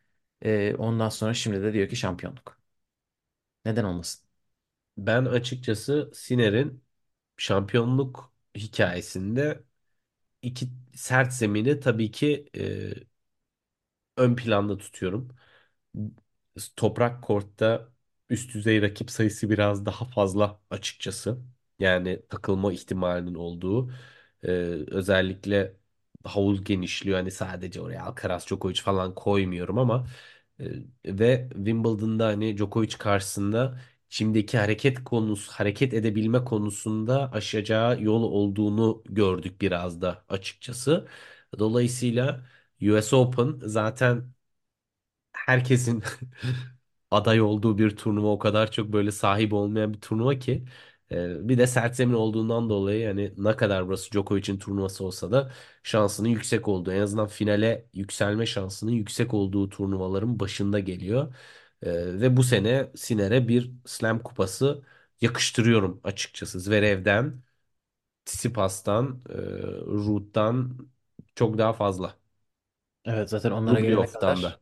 [0.43, 2.59] Ee, ondan sonra şimdi de diyor ki şampiyonluk.
[3.65, 4.22] Neden olmasın?
[4.97, 6.85] Ben açıkçası Sinner'in
[7.37, 9.65] şampiyonluk hikayesinde
[10.43, 12.95] iki sert zemini tabii ki e,
[14.17, 15.29] ön planda tutuyorum.
[16.77, 17.89] Toprak kortta
[18.31, 21.39] üst düzey rakip sayısı biraz daha fazla açıkçası.
[21.79, 23.91] Yani takılma ihtimalinin olduğu
[24.43, 24.49] e,
[24.89, 25.77] özellikle
[26.25, 27.19] havuz genişliyor.
[27.19, 30.07] Hani sadece oraya Alcaraz, Djokovic falan koymuyorum ama
[30.61, 30.65] e,
[31.07, 33.81] ve Wimbledon'da hani Djokovic karşısında
[34.13, 41.09] şimdiki hareket konusu, hareket edebilme konusunda aşacağı yol olduğunu gördük biraz da açıkçası.
[41.59, 42.47] Dolayısıyla
[42.83, 44.33] US Open zaten
[45.33, 46.03] herkesin
[47.11, 50.65] aday olduğu bir turnuva o kadar çok böyle sahip olmayan bir turnuva ki
[51.13, 55.53] e, bir de sert zemin olduğundan dolayı yani ne kadar burası Djokovic'in turnuvası olsa da
[55.83, 61.35] şansının yüksek olduğu en azından finale yükselme şansının yüksek olduğu turnuvaların başında geliyor.
[61.83, 64.85] E, ve bu sene Sinner'e bir Slam kupası
[65.21, 66.61] yakıştırıyorum açıkçası.
[66.61, 67.43] Zverev'den,
[68.27, 69.35] Tsitsipas'tan, e,
[69.87, 70.79] Ruud'dan
[71.37, 72.17] çok daha fazla.
[73.05, 74.61] Evet zaten onlara gelene Rublev'den kadar da.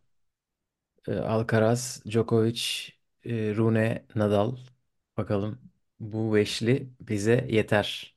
[1.09, 2.63] e, Alcaraz, Djokovic,
[3.25, 4.57] e, Rune, Nadal.
[5.17, 5.61] Bakalım
[6.01, 8.17] bu beşli bize yeter.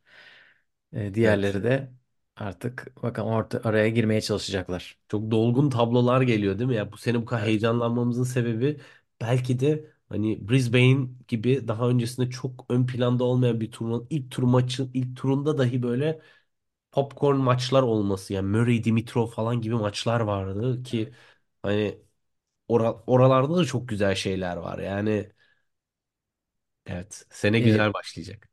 [0.93, 1.43] E, Evet.
[1.43, 1.93] diğerleri de
[2.35, 4.97] artık bakalım orta, araya girmeye çalışacaklar.
[5.07, 6.91] Çok dolgun tablolar geliyor değil mi ya?
[6.91, 7.47] Bu sene bu kadar Evet.
[7.47, 8.79] heyecanlanmamızın sebebi
[9.21, 14.43] belki de hani Brisbane gibi daha öncesinde çok ön planda olmayan bir turnuvanın ilk tur
[14.43, 16.21] maçı ilk turunda dahi böyle
[16.91, 21.13] popcorn maçlar olması yani Murray Dimitrov falan gibi maçlar vardı ki
[21.63, 21.99] hani
[22.69, 24.79] ora- oralarda da çok güzel şeyler var.
[24.79, 25.31] Yani
[26.85, 28.49] evet sene E, güzel başlayacak.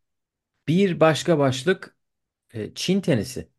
[0.69, 1.97] bir başka başlık
[2.55, 3.51] e, Çin tenisi.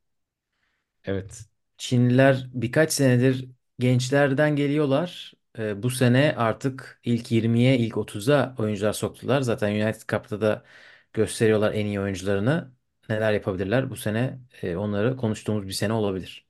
[1.05, 1.45] Evet.
[1.77, 5.33] Çinliler birkaç senedir gençlerden geliyorlar.
[5.59, 9.41] E, bu sene artık ilk 20'ye, ilk 30'a oyuncular soktular.
[9.41, 10.65] Zaten United Cup'ta da
[11.13, 12.71] gösteriyorlar en iyi oyuncularını.
[13.09, 13.89] Neler yapabilirler?
[13.89, 16.45] Bu sene e, onları konuştuğumuz bir sene olabilir.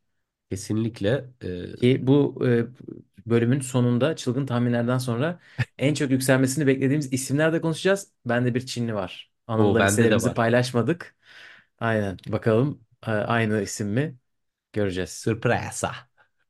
[0.50, 1.30] Kesinlikle.
[1.44, 2.66] e, Ki bu e,
[3.30, 5.40] bölümün sonunda çılgın tahminlerden sonra
[5.78, 8.12] en çok yükselmesini beklediğimiz isimler de konuşacağız.
[8.26, 9.32] Bende bir Çinli var.
[9.56, 10.34] o Anıl'la bende de listelerimizi var.
[10.34, 11.16] paylaşmadık.
[11.80, 12.18] Aynen.
[12.28, 14.18] Bakalım e, aynı isim mi?
[14.74, 15.10] Göreceğiz.
[15.10, 15.92] Sürpresa.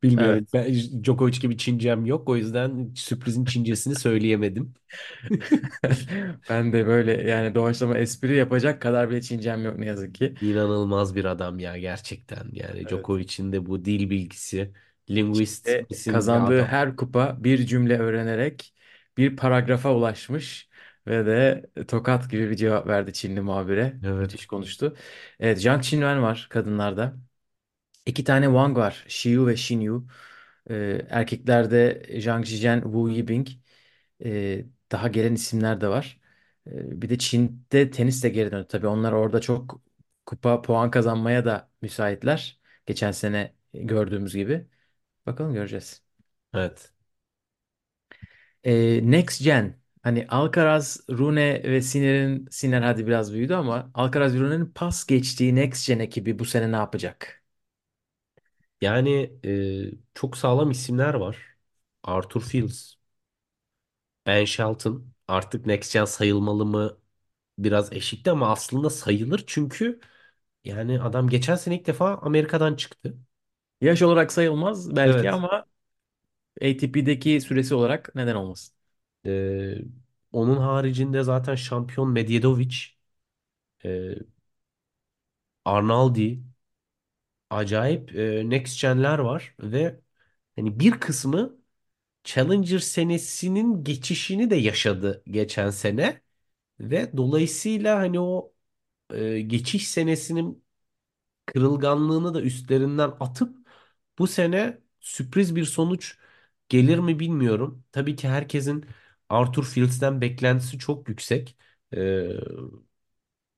[0.03, 0.47] Bilmiyorum.
[0.47, 0.53] Evet.
[0.53, 2.29] Ben Djokovic gibi Çincem yok.
[2.29, 4.73] O yüzden sürprizin Çincesini söyleyemedim.
[6.49, 10.35] Ben de böyle yani doğaçlama espri yapacak kadar bile Çincem yok ne yazık ki.
[10.41, 12.49] İnanılmaz bir adam ya gerçekten.
[12.53, 12.87] Yani Evet.
[12.87, 14.73] Djokovic'in de bu dil bilgisi,
[15.09, 16.63] linguist bir kazandığı adam.
[16.63, 18.73] her kupa bir cümle öğrenerek
[19.17, 20.69] bir paragrafa ulaşmış
[21.07, 24.01] ve de tokat gibi bir cevap verdi Çinli muhabire.
[24.03, 24.31] Evet.
[24.31, 24.95] Müthiş konuştu.
[25.39, 27.17] Evet, Jiang Qinwen var kadınlarda.
[28.05, 29.05] İki tane Wang var.
[29.07, 30.07] Shiyu ve Shinyu.
[30.69, 30.75] E,
[31.09, 33.47] erkeklerde Zhang Zhizhen, Wu Yibing.
[34.25, 36.21] E, daha gelen isimler de var.
[36.67, 38.67] E, bir de Çin'de tenis de geri döndü.
[38.69, 39.81] Tabii onlar orada çok
[40.25, 42.59] kupa puan kazanmaya da müsaitler.
[42.85, 44.67] Geçen sene gördüğümüz gibi.
[45.25, 46.03] Bakalım göreceğiz.
[46.53, 46.93] Evet.
[48.63, 49.81] E, Next Gen.
[50.03, 55.87] Hani Alcaraz, Rune ve Sinner'in Sinner hadi biraz büyüdü ama Alcaraz Rune'nin pas geçtiği Next
[55.87, 57.40] Gen ekibi bu sene ne yapacak?
[58.81, 61.37] Yani e, çok sağlam isimler var.
[62.03, 62.95] Arthur Fields,
[64.25, 65.13] Ben Shelton.
[65.27, 66.97] Artık Next Gen sayılmalı mı?
[67.59, 69.99] Biraz eşikti ama aslında sayılır çünkü
[70.65, 73.17] yani adam geçen sene ilk defa Amerika'dan çıktı.
[73.81, 75.31] Yaş olarak sayılmaz belki Evet.
[75.31, 75.65] ama
[76.61, 78.75] ATP'deki süresi olarak neden olmasın?
[79.27, 79.75] Ee,
[80.33, 82.75] onun haricinde zaten şampiyon Medjedovic,
[83.85, 84.15] e,
[85.65, 86.43] Arnaldi,
[87.51, 90.01] acayip e, next gen'ler var ve
[90.57, 91.57] hani bir kısmı
[92.25, 96.21] Challenger senesinin geçişini de yaşadı geçen sene
[96.81, 98.53] ve dolayısıyla hani o
[99.13, 100.65] e, geçiş senesinin
[101.45, 103.57] kırılganlığını da üstlerinden atıp
[104.19, 106.17] bu sene sürpriz bir sonuç
[106.69, 107.83] gelir mi bilmiyorum.
[107.91, 108.85] Tabii ki herkesin
[109.29, 111.57] Arthur Fields'ten beklentisi çok yüksek.
[111.95, 112.29] Ee,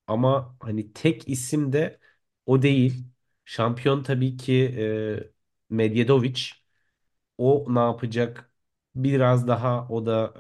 [0.08, 2.00] ama hani tek isim de
[2.46, 3.06] o değil.
[3.46, 4.54] Şampiyon tabii ki
[5.70, 6.42] e, Medjedovic.
[7.38, 8.52] O ne yapacak?
[8.96, 10.34] Biraz daha o da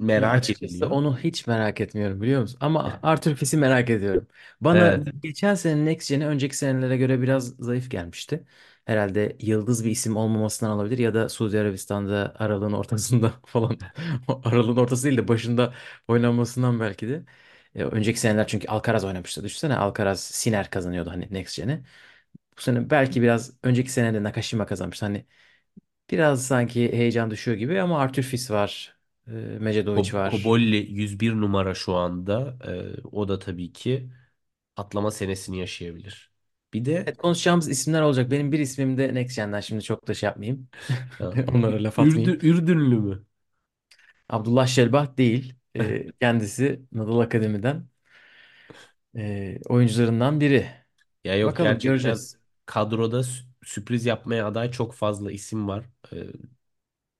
[0.00, 0.90] e, Ya merak açıkçası ediliyor.
[0.90, 2.58] onu hiç merak etmiyorum biliyor musun?
[2.60, 4.26] Ama Arthur Fiz'i merak ediyorum.
[4.60, 5.06] Bana Evet.
[5.22, 8.46] geçen senenin Next Gen'i önceki senelere göre biraz zayıf gelmişti.
[8.84, 13.78] Herhalde yıldız bir isim olmamasından olabilir ya da Suudi Arabistan'da aralığın ortasında falan.
[14.44, 15.74] Aralığın ortası değil de başında
[16.08, 17.24] oynanmasından belki de.
[17.76, 19.44] E, önceki seneler çünkü Alcaraz oynamıştı.
[19.44, 21.84] Düşünsene Alcaraz Sinner kazanıyordu hani Next Gen'i.
[22.58, 25.06] Bu sene belki biraz önceki sene de Nakashima kazanmıştı.
[25.06, 25.26] Hani
[26.10, 28.98] biraz sanki heyecan düşüyor gibi ama Arthur Fils var.
[29.28, 30.56] E, Medjedovic Ko- var.
[30.64, 32.58] Kobolli 101 numara şu anda.
[32.66, 34.10] Ee, o da tabii ki
[34.76, 36.32] atlama senesini yaşayabilir.
[36.74, 38.30] Bir de Evet konuşacağımız isimler olacak.
[38.30, 40.68] Benim bir ismim de Next Gen'den şimdi çok da şey yapmayayım.
[41.18, 42.34] ha, Onlara laf atmayayım.
[42.34, 43.26] Ürdün, Ürdünlü mü?
[44.28, 45.54] Abdullah Şelbah değil.
[45.76, 47.88] Ee, kendisi Nadal Akademi'den
[49.16, 50.70] ee, oyuncularından biri.
[51.24, 52.38] Ya yok Bakalım gerçekten göreceğiz.
[52.66, 55.84] kadroda sü- sürpriz yapmaya aday çok fazla isim var.
[56.12, 56.26] Ee,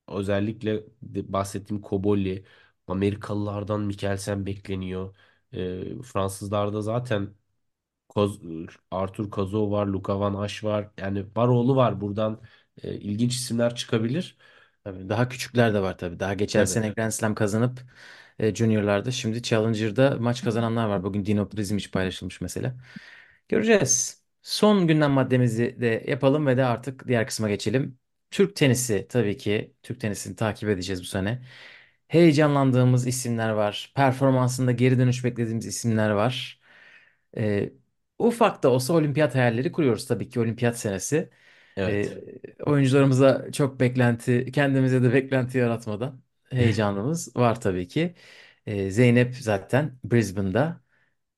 [0.09, 2.45] özellikle de bahsettiğim Kobolli,
[2.87, 5.17] Amerikalılardan Mikkelsen bekleniyor.
[5.53, 7.35] Ee, Fransızlarda zaten
[8.09, 8.41] Koz,
[8.91, 10.91] Arthur Cazaux var, Luka Van Asch var.
[10.99, 12.01] Yani var oğlu var.
[12.01, 12.43] Buradan
[12.83, 14.39] e, ilginç isimler çıkabilir.
[14.85, 16.21] Tabii daha küçükler de var tabii.
[16.21, 16.67] Daha geçen Tabii.
[16.67, 17.81] sene Grand Slam kazanıp
[18.39, 21.05] e, Junior'larda şimdi Challenger'da maç kazananlar var.
[21.05, 22.76] Bugün Dino Prizmic paylaşılmış mesela.
[23.49, 24.22] Göreceğiz.
[24.43, 27.99] Son gündem maddemizi de yapalım ve de artık diğer kısma geçelim.
[28.30, 29.74] Türk tenisi tabii ki.
[29.82, 31.43] Türk tenisini takip edeceğiz bu sene.
[32.09, 33.93] Heyecanlandığımız isimler var.
[33.97, 36.61] Performansında geri dönüş beklediğimiz isimler var.
[37.37, 37.72] Ee,
[38.18, 41.30] ufak da olsa olimpiyat hayalleri kuruyoruz tabii ki olimpiyat senesi.
[41.87, 42.18] Ee, Evet.
[42.66, 48.15] oyuncularımıza çok beklenti, kendimize de beklenti yaratmadan heyecanımız var tabii ki.
[48.67, 50.81] Ee, Zeynep zaten Brisbane'da.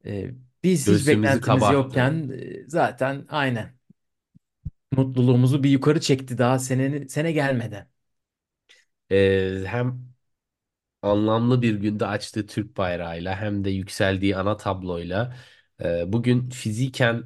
[0.07, 0.31] Ee,
[0.65, 1.71] biz hiç Göğsümüzü beklentimiz kabarttı.
[1.71, 3.79] yokken e, zaten aynen
[4.93, 7.89] mutluluğumuzu bir yukarı çekti daha senenin sene gelmeden.
[9.11, 10.09] Ee, hem
[11.03, 15.37] anlamlı bir günde açtığı Türk bayrağıyla hem de yükseldiği ana tabloyla
[15.85, 17.25] e, bugün fiziken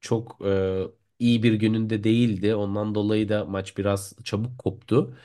[0.00, 0.82] çok e,
[1.18, 2.54] iyi bir gününde değildi.
[2.54, 5.18] Ondan dolayı da maç biraz çabuk koptu.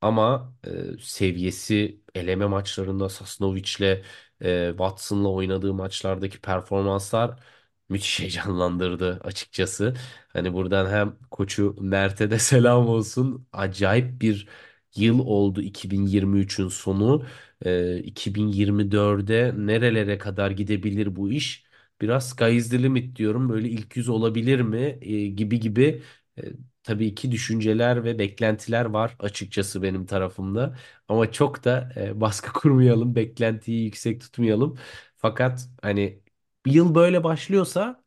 [0.00, 4.02] Ama e, seviyesi eleme maçlarında Sasnovic'le
[4.42, 7.40] e, Watson'la oynadığı maçlardaki performanslar
[7.88, 9.94] müthiş heyecanlandırdı açıkçası.
[10.28, 13.48] Hani buradan hem koçu Mert'e de selam olsun.
[13.52, 14.48] Acayip bir
[14.96, 17.26] yıl oldu 2023'ün sonu.
[17.64, 21.64] E, 2024'e nerelere kadar gidebilir bu iş?
[22.00, 23.48] Biraz sky the limit diyorum.
[23.48, 24.98] Böyle ilk yüz olabilir mi?
[25.02, 26.02] E, gibi gibi
[26.38, 26.42] e,
[26.88, 30.76] tabii ki düşünceler ve beklentiler var açıkçası benim tarafımda.
[31.08, 34.78] Ama çok da e, baskı kurmayalım, beklentiyi yüksek tutmayalım.
[35.16, 36.20] Fakat hani
[36.66, 38.04] bir yıl böyle başlıyorsa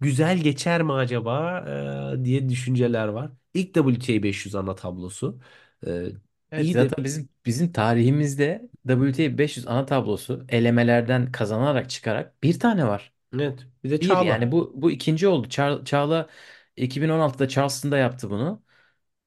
[0.00, 1.60] güzel geçer mi acaba
[2.20, 3.32] e, diye düşünceler var.
[3.54, 5.40] İlk WTA 500 ana tablosu.
[5.86, 6.04] E,
[6.50, 12.58] Evet iyi de zaten bizim bizim tarihimizde WTA 500 ana tablosu elemelerden kazanarak çıkarak bir
[12.60, 13.12] tane var.
[13.34, 14.20] evet bir de Bir Çağla.
[14.20, 15.48] yani bu bu ikinci oldu.
[15.48, 16.28] Çağ- Çağla
[16.76, 18.62] 2016'da Charleston'da yaptı bunu.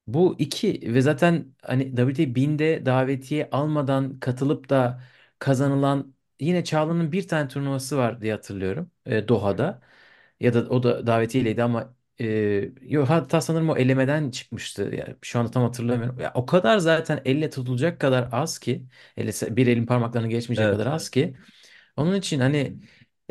[0.08, 5.02] Bu iki ve zaten hani WTA 1000'de davetiye almadan katılıp da
[5.39, 8.91] kazanılan yine Çağla'nın bir tane turnuvası var diye hatırlıyorum.
[9.06, 9.82] E, Doha'da.
[10.39, 12.26] Ya da o da davetiyeliydi ama e,
[12.82, 14.82] yo, hatta sanırım o elemeden çıkmıştı.
[14.84, 16.20] Yani şu anda tam hatırlamıyorum.
[16.20, 18.86] Ya, o kadar zaten elle tutulacak kadar az ki
[19.18, 20.80] elle, bir elin parmaklarını geçmeyecek Evet.
[20.80, 21.38] kadar az ki
[21.98, 22.78] onun için hani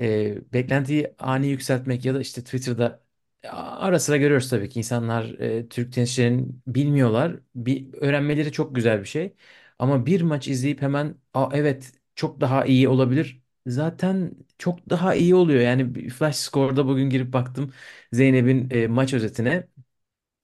[0.01, 3.02] e, beklentiyi ani yükseltmek ya da işte Twitter'da
[3.51, 7.37] ara sıra görüyoruz tabii ki insanlar e, Türk tenisçilerin bilmiyorlar.
[7.55, 9.35] Bir öğrenmeleri çok güzel bir şey.
[9.79, 13.43] Ama bir maç izleyip hemen Aa, evet çok daha iyi olabilir.
[13.67, 15.61] Zaten çok daha iyi oluyor.
[15.61, 17.73] Yani bir Flash Score'da bugün girip baktım
[18.13, 19.69] Zeynep'in e, maç özetine.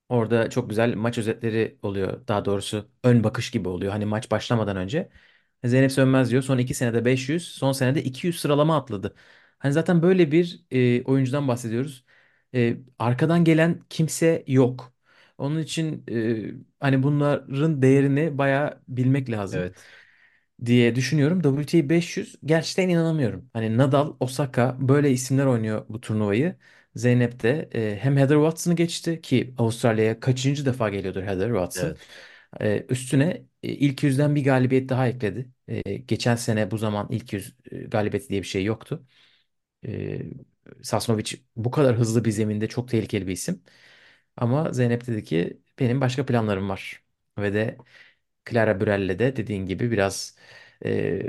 [0.09, 2.27] Orada çok güzel maç özetleri oluyor.
[2.29, 3.93] Daha doğrusu ön bakış gibi oluyor.
[3.93, 5.09] Hani maç başlamadan önce.
[5.65, 6.43] Zeynep Sönmez diyor.
[6.43, 9.15] Son iki senede 500, son senede 200 sıralama atladı.
[9.59, 12.05] Hani zaten böyle bir e, oyuncudan bahsediyoruz.
[12.55, 14.93] E, arkadan gelen kimse yok.
[15.39, 19.89] Onun için e, hani bunların değerini bayağı bilmek lazım Evet.
[20.65, 21.43] diye düşünüyorum.
[21.43, 23.51] WTA 500 gerçekten inanamıyorum.
[23.53, 26.57] Hani Nadal, Osaka böyle isimler oynuyor bu turnuvayı.
[26.97, 31.95] Zeynep de e, hem Heather Watson'ı geçti ki Avustralya'ya kaçıncı defa geliyordur Heather Watson.
[31.95, 32.09] Evet.
[32.61, 35.51] E, üstüne e, ilk yüzden bir galibiyet daha ekledi.
[35.69, 39.07] E, geçen sene bu zaman ilk yüz e, galibiyeti diye bir şey yoktu.
[39.87, 40.21] E,
[40.83, 43.62] Sasnovic bu kadar hızlı bir zeminde çok tehlikeli bir isim.
[44.37, 47.05] Ama Zeynep dedi ki benim başka planlarım var.
[47.39, 47.79] Ve de
[48.51, 50.37] Clara Burel'le de dediğin gibi biraz
[50.85, 51.23] e,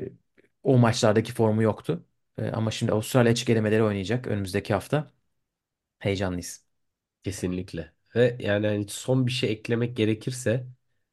[0.64, 2.06] o maçlardaki formu yoktu.
[2.38, 5.12] E, ama şimdi Avustralya açık elemeleri oynayacak önümüzdeki hafta.
[6.00, 6.66] Heyecanlıyız.
[7.24, 7.94] Kesinlikle.
[8.16, 10.68] Ve yani hani son bir şey eklemek gerekirse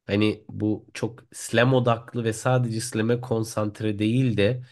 [0.05, 4.63] hani bu çok slam odaklı ve sadece slam'e konsantre değil de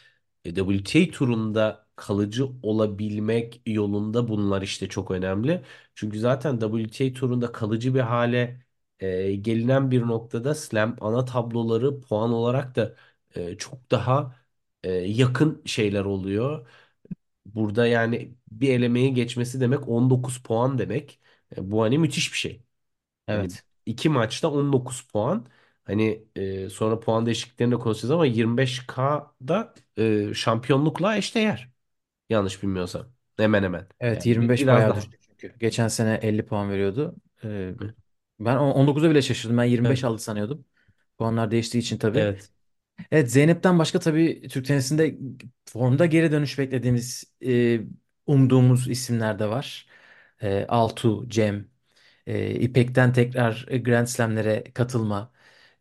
[0.45, 5.63] WTA turunda kalıcı olabilmek yolunda bunlar işte çok önemli.
[5.95, 8.61] Çünkü zaten WTA turunda kalıcı bir hale
[8.99, 12.95] e, gelinen bir noktada slam ana tabloları puan olarak da
[13.35, 14.35] e, çok daha
[14.83, 16.67] e, yakın şeyler oluyor.
[17.45, 21.19] Burada yani bir elemeyi geçmesi demek 19 puan demek.
[21.57, 22.61] E, bu hani müthiş bir şey.
[23.31, 23.63] Hani Evet.
[23.85, 25.47] iki maçta 19 puan.
[25.85, 31.74] Hani e, sonra puan değişikliklerini de konuşacağız ama 25K'da e, şampiyonlukla eşdeğer.
[32.29, 33.07] Yanlış bilmiyorsam.
[33.37, 33.87] Hemen hemen.
[33.99, 34.95] Evet Yani bi- 25 biraz bayağı daha.
[34.95, 35.55] düştü çünkü.
[35.59, 37.15] Geçen sene 50 puan veriyordu.
[37.43, 37.73] E,
[38.39, 39.57] ben on- 19'a bile şaşırdım.
[39.57, 40.03] Ben 25 Evet.
[40.03, 40.65] aldı sanıyordum.
[41.17, 42.27] Puanlar değiştiği için tabii.
[42.27, 42.51] Evet.
[43.11, 45.17] Evet Zeynep'ten başka tabii Türk tenisinde
[45.65, 47.81] formda geri dönüş beklediğimiz, e,
[48.27, 49.87] umduğumuz isimler de var.
[50.41, 51.69] E, Altuğ, Cem,
[52.27, 55.31] e, İpek'ten tekrar e, Grand Slam'lere katılma.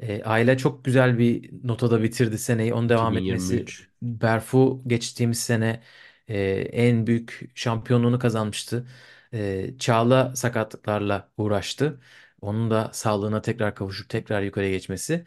[0.01, 2.74] E, Ayla çok güzel bir notada bitirdi seneyi.
[2.74, 3.72] Onun devam etmesi.
[3.72, 3.90] 2023.
[4.03, 5.82] Berfu geçtiğimiz sene
[6.29, 6.37] e,
[6.72, 8.87] en büyük şampiyonluğunu kazanmıştı.
[9.35, 12.01] E, Çağla sakatlıklarla uğraştı.
[12.41, 15.25] Onun da sağlığına tekrar kavuşup tekrar yukarıya geçmesi.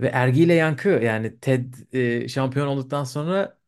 [0.00, 3.58] Ve Ergi ile Yankı yani Ted e, şampiyon olduktan sonra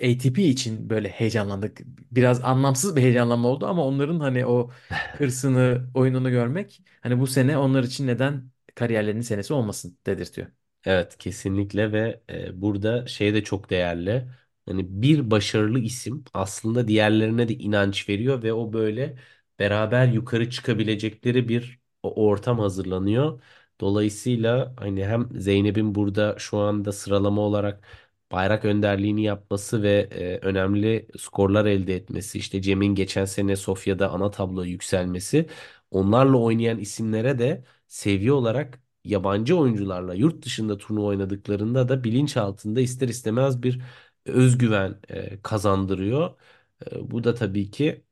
[0.00, 1.80] ATP için böyle heyecanlandık.
[2.12, 4.70] Biraz anlamsız bir heyecanlanma oldu ama onların hani o
[5.18, 10.48] hırsını, oyununu görmek hani bu sene onlar için neden kariyerlerinin senesi olmasın dedirtiyor.
[10.84, 14.28] Evet kesinlikle ve e, burada şey de çok değerli.
[14.68, 19.18] Hani bir başarılı isim aslında diğerlerine de inanç veriyor ve o böyle
[19.58, 23.42] beraber yukarı çıkabilecekleri bir ortam hazırlanıyor.
[23.80, 27.86] Dolayısıyla hani hem Zeynep'in burada şu anda sıralama olarak
[28.32, 34.30] bayrak önderliğini yapması ve e, önemli skorlar elde etmesi, işte Cem'in geçen sene Sofya'da ana
[34.30, 35.46] tabloya yükselmesi,
[35.90, 42.80] onlarla oynayan isimlere de seviye olarak yabancı oyuncularla yurt dışında turnuva oynadıklarında da bilinç altında
[42.80, 43.82] ister istemez bir
[44.26, 46.40] özgüven e, kazandırıyor.
[46.92, 48.04] E, bu da tabii ki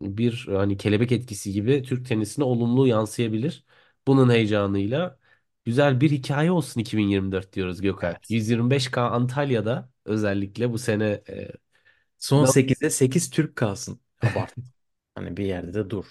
[0.00, 3.64] bir hani kelebek etkisi gibi Türk tenisine olumlu yansıyabilir.
[4.06, 5.18] Bunun heyecanıyla
[5.64, 8.16] güzel bir hikaye olsun 2024 diyoruz Gökalp.
[8.16, 8.30] Evet.
[8.30, 11.50] 125K Antalya'da özellikle bu sene e,
[12.18, 14.00] Son da- 8'de 8 Türk kalsın.
[14.22, 14.54] Abart.
[15.14, 16.06] Hani bir yerde de dur.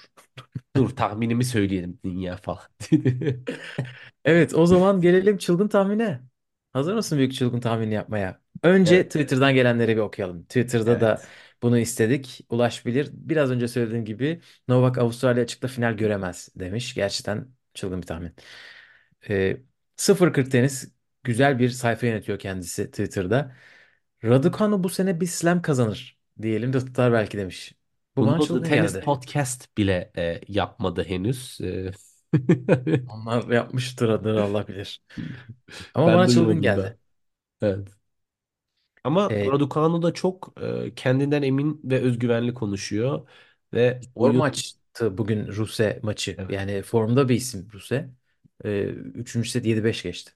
[0.75, 2.63] dur tahminimi söyleyelim dünya falan.
[4.25, 6.21] Evet, o zaman gelelim çılgın tahmine.
[6.73, 8.41] Hazır mısın büyük çılgın tahmini yapmaya?
[8.63, 10.43] Önce Evet, Twitter'dan gelenleri bir okuyalım.
[10.43, 11.29] Twitter'da da evet.
[11.61, 12.45] bunu istedik.
[12.49, 13.09] Ulaş bilir.
[13.13, 16.93] Biraz önce söylediğim gibi Novak Avustralya açıkta final göremez demiş.
[16.95, 18.35] Gerçekten çılgın bir tahmin.
[19.29, 19.57] Ee,
[19.97, 20.91] 0.40 tenis
[21.23, 23.55] güzel bir sayfa yönetiyor kendisi Twitter'da.
[24.23, 27.73] Raducanu bu sene bir slam kazanır diyelim de tutar belki demiş.
[28.15, 28.99] Bu bana Bunu da çılgın tenis geldi.
[28.99, 31.61] podcast bile e, yapmadı henüz.
[31.61, 31.91] E,
[33.07, 35.01] Onlar yapmıştır adını Allah bilir.
[35.93, 36.81] Ama ben bana çılgın duymadım da.
[36.81, 36.99] geldi.
[37.61, 37.89] Evet.
[39.09, 43.29] Ama Ee, Raducanu da çok e, kendinden emin ve özgüvenli konuşuyor
[43.73, 46.37] ve Zor oyun maçtı bugün Ruse maçı.
[46.37, 48.09] evet, Yani formda bir isim Ruse.
[48.65, 48.83] Ee,
[49.15, 50.31] üçüncü set 7-5 geçti.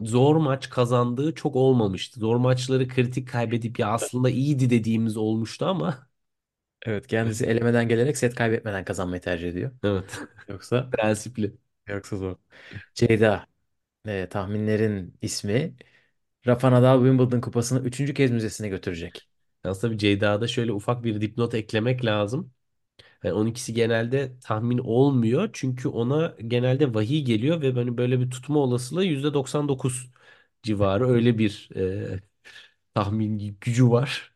[0.00, 2.20] zor maç kazandığı çok olmamıştı.
[2.20, 6.08] Zor maçları kritik kaybedip ya aslında iyiydi dediğimiz olmuştu ama
[6.86, 9.70] Evet kendisi elemeden gelerek set kaybetmeden kazanmayı tercih ediyor.
[9.82, 11.58] evet Yoksa prensipli.
[11.88, 12.36] yoksa zor.
[12.94, 13.46] Ceyda
[14.06, 15.76] e, tahminlerin ismi
[16.46, 19.28] Rafa Nadal Wimbledon kupasını üçüncü kez müzesine götürecek.
[19.64, 22.52] Aslında bir Ceyda'da şöyle ufak bir dipnot eklemek lazım.
[23.24, 25.50] Yani 12'si genelde tahmin olmuyor.
[25.52, 30.10] Çünkü ona genelde vahiy geliyor ve böyle böyle bir tutma olasılığı %99
[30.62, 32.20] civarı öyle bir e,
[32.94, 34.34] tahmin gücü var.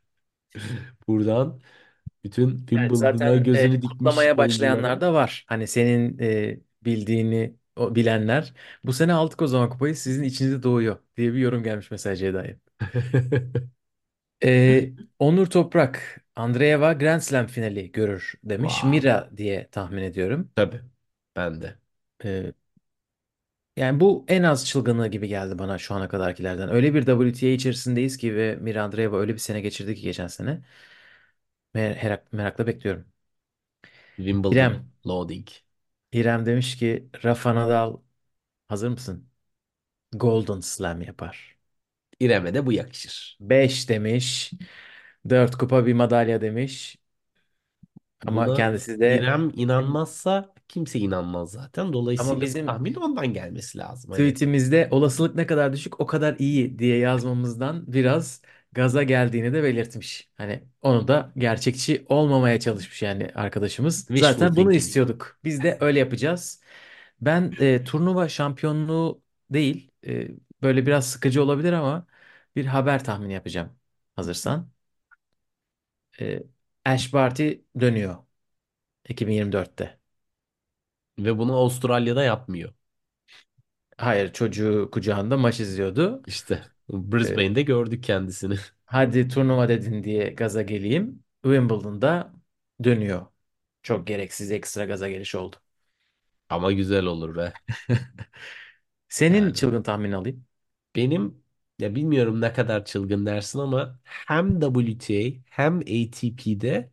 [1.08, 1.60] Buradan
[2.24, 5.44] bütün Yani Wimbledon'a zaten e, gözünü dikmiş kutlamaya başlayanlar da var.
[5.48, 8.54] Hani senin e, bildiğini o, bilenler.
[8.84, 12.56] Bu sene aldık o zaman kupayı sizin içinize doğuyor diye bir yorum gelmiş mesela Ceyda'ya.
[14.44, 18.84] Ee, Onur Toprak, Andreeva Grand Slam finali görür demiş.
[18.84, 20.50] Mira diye tahmin ediyorum.
[20.54, 20.80] Tabii.
[21.36, 21.78] Ben de.
[22.24, 22.52] E,
[23.76, 26.68] yani bu en az çılgınlığı gibi geldi bana şu ana kadarkilerden.
[26.70, 30.60] Öyle bir WTA içerisindeyiz ki ve Mirandreeva öyle bir sene geçirdi ki geçen sene.
[31.74, 33.06] Merak, merakla bekliyorum.
[34.18, 35.48] Wimbledon İrem, loading.
[36.12, 37.96] İrem demiş ki Rafa Nadal
[38.68, 39.30] hazır mısın?
[40.12, 41.58] Golden Slam yapar.
[42.20, 43.40] İrem'e de bu yakışır.
[43.40, 44.52] 5 demiş.
[45.30, 46.96] 4 kupa bir madalya demiş.
[48.26, 51.92] Ama Buna kendisi de İrem inanmazsa kimse inanmaz zaten.
[52.16, 54.10] ama Dolayısıyla bu bizim tahmin ondan gelmesi lazım.
[54.12, 58.42] Hani tweetimizde olasılık ne kadar düşük o kadar iyi diye yazmamızdan biraz
[58.78, 60.30] gaza geldiğini de belirtmiş.
[60.36, 64.06] Hani onu da gerçekçi olmamaya çalışmış yani arkadaşımız.
[64.08, 64.74] wishful Zaten bunu thinking.
[64.74, 65.40] istiyorduk.
[65.44, 66.62] Biz de öyle yapacağız.
[67.20, 70.28] Ben e, turnuva şampiyonluğu değil e,
[70.62, 72.06] böyle biraz sıkıcı olabilir ama
[72.56, 73.78] bir haber tahmini yapacağım
[74.16, 74.70] hazırsan.
[76.20, 76.42] E,
[76.84, 78.16] Ash Barty dönüyor
[79.08, 80.00] 2024'te.
[81.20, 82.74] Ve bunu Avustralya'da yapmıyor.
[83.98, 86.22] Hayır çocuğu kucağında maç izliyordu.
[86.26, 86.62] İşte
[87.20, 88.56] E, Brisbane'de gördük kendisini.
[88.86, 91.24] hadi turnuva dedin diye gaza geleyim.
[91.42, 92.32] Wimbledon'da
[92.84, 93.26] dönüyor.
[93.82, 95.56] Çok gereksiz ekstra gaza geliş oldu.
[96.48, 97.52] Ama güzel olur be.
[99.08, 100.46] Senin Yani çılgın tahmini alayım.
[100.96, 101.44] benim
[101.78, 106.90] ya bilmiyorum ne kadar çılgın dersin ama hem WTA hem ATP'de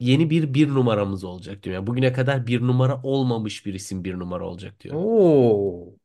[0.00, 1.74] yeni bir bir numaramız olacak diyorum.
[1.80, 5.02] Yani bugüne kadar bir numara olmamış bir isim bir numara olacak diyorum.
[5.02, 5.96] Oo,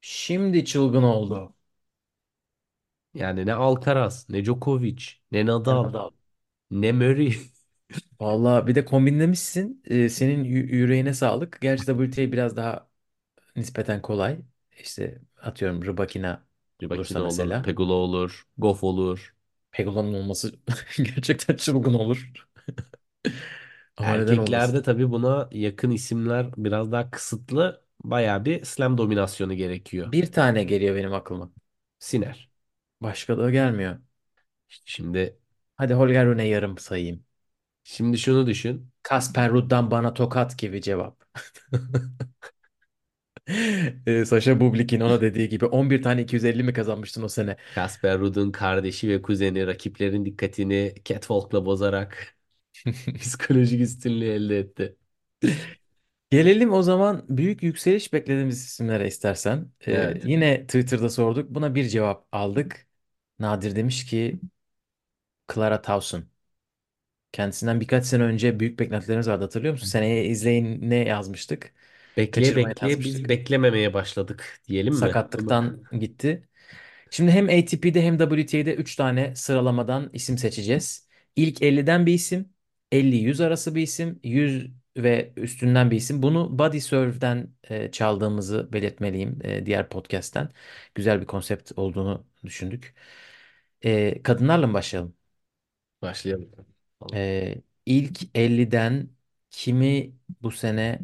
[0.00, 1.54] şimdi çılgın oldu.
[3.14, 6.10] Yani ne Alcaraz, ne Djokovic, ne Ben Nadal, Nadal.
[6.70, 7.34] ne Murray.
[8.20, 9.82] Vallahi bir de kombinlemişsin.
[9.84, 11.58] Ee, senin yü- yüreğine sağlık.
[11.62, 12.88] Gerçi WTA biraz daha
[13.56, 14.40] nispeten kolay.
[14.80, 16.46] İşte atıyorum Rybakina
[16.90, 17.66] olursa Rybakina olur, mesela.
[17.66, 19.34] Pegula olur, Goff olur.
[19.72, 20.52] Pegula'nın olması
[20.96, 22.32] gerçekten çılgın olur.
[23.96, 24.82] Ama neden Erkeklerde olmasın?
[24.82, 27.84] tabii buna yakın isimler biraz daha kısıtlı.
[28.04, 30.12] Bayağı bir slam dominasyonu gerekiyor.
[30.12, 31.52] Bir tane geliyor benim aklıma.
[31.98, 32.48] Siner.
[33.00, 33.98] Başka da gelmiyor.
[34.84, 35.38] Şimdi
[35.76, 37.24] Hadi Holger Rune yarım sayayım.
[37.84, 38.90] şimdi şunu düşün.
[39.02, 41.24] Kasper Ruud'dan bana tokat gibi cevap.
[44.06, 47.56] Ee, Sasha Bublik'in ona dediği gibi 11 tane 250 mi kazanmıştın o sene?
[47.74, 52.36] Casper Ruud'un kardeşi ve kuzeni rakiplerin dikkatini catwalk'la bozarak
[53.20, 54.96] psikolojik üstünlüğü elde etti.
[56.30, 59.72] Gelelim o zaman büyük yükseliş beklediğimiz isimlere istersen.
[59.88, 60.22] Ee, Evet.
[60.22, 61.50] yine Twitter'da sorduk.
[61.50, 62.86] Buna bir cevap aldık.
[63.38, 64.40] Nadir demiş ki
[65.46, 66.30] Clara Towson.
[67.32, 69.86] Kendisinden birkaç sene önce büyük beklentilerimiz vardı hatırlıyor musun?
[69.86, 71.74] Seneye izleyin ne yazmıştık?
[72.16, 73.28] Bekleye Kaçırmayın bekleye biz yazmıştık.
[73.28, 75.22] beklememeye başladık diyelim mi?
[75.36, 76.48] Bunu Sakatlıktan gitti.
[77.10, 81.08] Şimdi hem ATP'de hem WTA'de 3 tane sıralamadan isim seçeceğiz.
[81.36, 82.54] İlk 50'den bir isim,
[82.92, 86.22] 50-100 arası bir isim, 100 ve üstünden bir isim.
[86.22, 90.50] Bunu Body Serve'den e, çaldığımızı belirtmeliyim e, diğer podcast'ten.
[90.94, 92.94] Güzel bir konsept olduğunu düşündük.
[93.84, 95.14] E, kadınlarla mı başlayalım?
[96.02, 96.50] başlayalım.
[97.14, 97.54] E,
[97.86, 99.10] ilk 50'den
[99.50, 101.00] kimi bu sene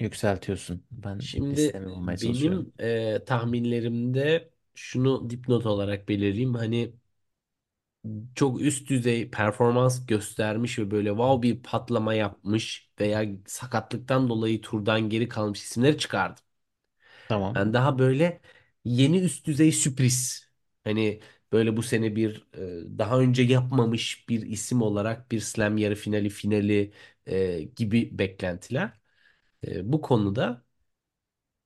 [0.00, 0.86] yükseltiyorsun?
[0.90, 2.68] Ben Şimdi listemi bulmaya çalışıyorum.
[2.70, 6.54] benim e, tahminlerimde şunu dipnot olarak belirleyeyim.
[6.54, 6.94] Hani
[8.34, 15.08] çok üst düzey performans göstermiş ve böyle wow bir patlama yapmış veya sakatlıktan dolayı turdan
[15.10, 16.44] geri kalmış isimleri çıkardım.
[17.28, 17.54] Tamam.
[17.54, 18.40] Ben daha böyle
[18.84, 20.48] yeni üst düzey sürpriz.
[20.84, 21.20] Hani
[21.52, 22.46] böyle bu sene bir
[22.94, 26.92] e, daha önce yapmamış bir isim olarak bir slam yarı finali finali
[27.26, 28.92] e, gibi beklentiler.
[29.68, 30.64] E, bu konuda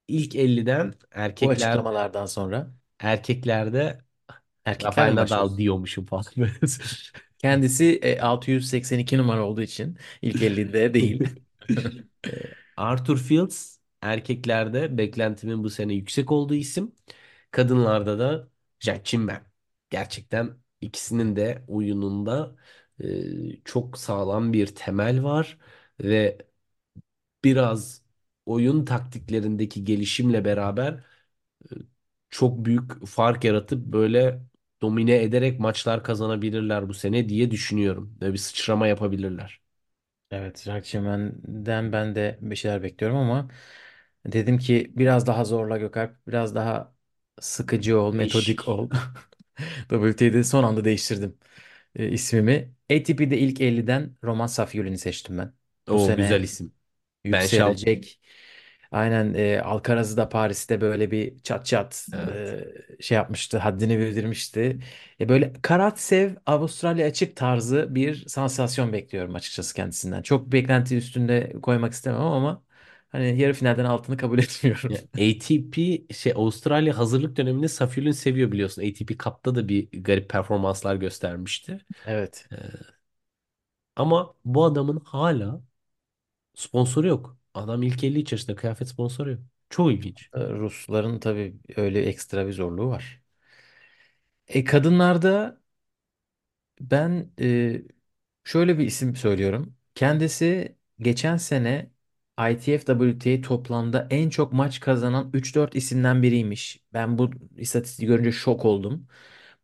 [0.09, 0.95] ilk 50'den
[1.41, 3.99] Bu erkekler açıklamalardan sonra erkeklerde
[4.69, 6.25] erkeklerle Rafael mi Nadal diyormuşum falan.
[7.39, 11.29] Kendisi e, 682 numara olduğu için ilk 50'de değil.
[12.27, 12.31] E,
[12.77, 16.95] Arthur Fields erkeklerde beklentimin bu sene yüksek olduğu isim.
[17.51, 18.49] Kadınlarda da
[18.81, 19.45] Jack Chimben.
[19.91, 22.57] Gerçekten ikisinin de oyununda
[23.05, 25.59] e, çok sağlam bir temel var
[26.01, 26.39] ve
[27.45, 28.03] biraz
[28.47, 31.05] oyun taktiklerindeki gelişimle beraber
[31.73, 31.77] e,
[32.31, 34.43] çok büyük fark yaratıp böyle
[34.83, 38.17] domine ederek maçlar kazanabilirler bu sene diye düşünüyorum.
[38.23, 39.61] Ve bir sıçrama yapabilirler.
[40.31, 43.49] Evet, Rocketman'den ben de bir şeyler bekliyorum ama
[44.27, 46.95] dedim ki biraz daha zorla Gökalp, biraz daha
[47.41, 48.91] sıkıcı ol, metodik ol.
[49.89, 51.39] WTA'de son anda değiştirdim
[51.97, 52.75] e, ismimi.
[52.91, 55.55] ATP'de ilk 50'den Roman Safiyulin'i seçtim ben.
[55.91, 56.75] Bu O güzel sene isim.
[57.33, 58.21] Ben Şalt yükselecek.
[58.93, 62.57] Aynen e, Alcaraz'ı da Paris'te böyle bir çat çat Evet.
[62.99, 64.79] e, şey yapmıştı, haddini bildirmişti.
[65.21, 70.23] E, böyle Karatsev Avustralya açık tarzı bir sansasyon bekliyorum açıkçası kendisinden.
[70.23, 72.63] Çok beklenti üstünde koymak istemem ama
[73.09, 74.93] hani yarı finalden altını kabul etmiyorum.
[74.93, 78.83] Ya, ATP şey Avustralya hazırlık döneminde Safil'in seviyor biliyorsun.
[78.83, 81.81] ATP Cup'ta da bir garip performanslar göstermişti.
[82.05, 82.49] Evet.
[82.53, 82.57] Ee,
[83.97, 85.63] ama bu adamın hala
[86.57, 87.38] sponsoru yok.
[87.59, 89.41] Adam ilk 50 yaşında kıyafet sponsoru yok.
[89.71, 90.31] Çok ilginç.
[90.35, 93.23] E, Rusların tabii öyle ekstra bir zorluğu var.
[94.47, 95.61] E, kadınlarda
[96.81, 97.83] ben e,
[98.45, 99.77] şöyle bir isim söylüyorum.
[99.95, 101.91] Kendisi geçen sene
[102.39, 106.85] ITF-WTA toplamda en çok maç kazanan 3-4 isimden biriymiş.
[106.93, 109.07] Ben bu istatistiği görünce şok oldum.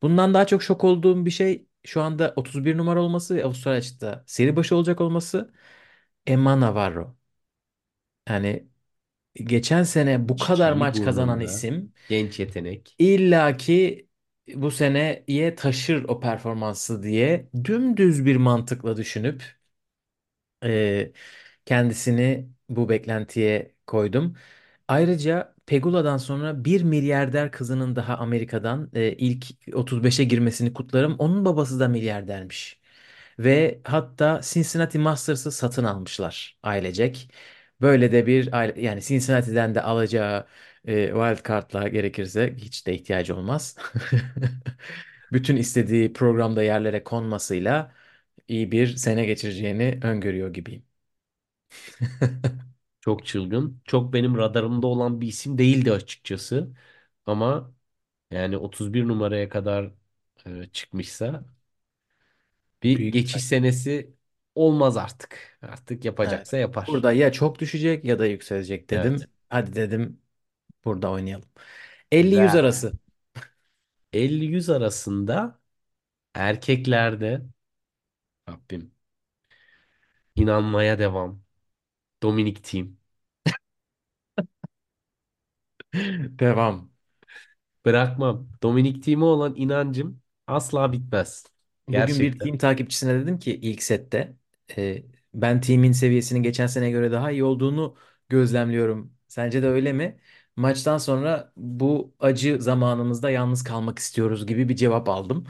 [0.03, 4.25] Bundan daha çok şok olduğum bir şey şu anda 31 numara olması ve Avustralya açıkta
[4.27, 5.55] seri başı olacak olması
[6.27, 7.17] Emma Navarro.
[8.29, 8.69] Yani
[9.35, 11.41] geçen sene bu kadar Çiçeği maç kazanan burnunda.
[11.41, 12.99] isim Genç yetenek.
[12.99, 14.09] İlla ki
[14.55, 19.43] bu seneye taşır o performansı diye dümdüz bir mantıkla düşünüp
[20.65, 21.13] e,
[21.67, 24.37] kendisini bu beklentiye koydum.
[24.89, 31.17] Ayrıca Pegula'dan sonra bir milyarder kızının daha Amerika'dan e, ilk 35'e girmesini kutlarım.
[31.19, 32.81] Onun babası da milyardermiş.
[33.39, 37.31] Ve hatta Cincinnati Masters'ı satın almışlar ailecek.
[37.81, 40.47] Böyle de bir aile, yani Cincinnati'den de alacağı
[40.85, 43.77] e, wild card'la gerekirse hiç de ihtiyacı olmaz.
[45.33, 47.95] Bütün istediği programda yerlere konmasıyla
[48.49, 50.85] iyi bir sene geçireceğini öngörüyor gibiyim.
[53.01, 53.81] Çok çılgın.
[53.85, 56.69] Çok benim radarımda olan bir isim değildi açıkçası.
[57.27, 57.75] Ama
[58.31, 59.91] yani 31 numaraya kadar
[60.47, 61.45] e, çıkmışsa
[62.83, 64.14] bir Büyük geçiş senesi
[64.55, 65.59] olmaz artık.
[65.63, 66.45] Artık Evet.
[66.45, 66.89] yapacaksa yapar.
[66.89, 69.21] Burada ya çok düşecek ya da yükselecek Evet.
[69.21, 69.31] dedim.
[69.49, 70.23] Hadi dedim
[70.87, 71.49] burada oynayalım.
[72.13, 72.95] 50-100 Ve arası.
[74.13, 75.61] 50-100 arasında
[76.35, 77.43] erkeklerde
[78.49, 78.93] Rabbim
[80.37, 81.43] inanmaya devam.
[82.23, 82.99] Dominic Thiem.
[86.39, 86.91] Devam.
[87.85, 88.49] Bırakmam.
[88.63, 91.47] Dominic Thiem'e olan inancım asla bitmez.
[91.89, 92.41] Bugün bir Gerçekten.
[92.41, 94.37] team takipçisine dedim ki ilk sette
[94.79, 95.03] e,
[95.35, 97.97] ben team'in seviyesinin geçen seneye göre daha iyi olduğunu
[98.29, 99.15] gözlemliyorum.
[99.29, 100.21] Sence de öyle mi?
[100.57, 105.47] Maçtan sonra bu acı zamanımızda yalnız kalmak istiyoruz gibi bir cevap aldım.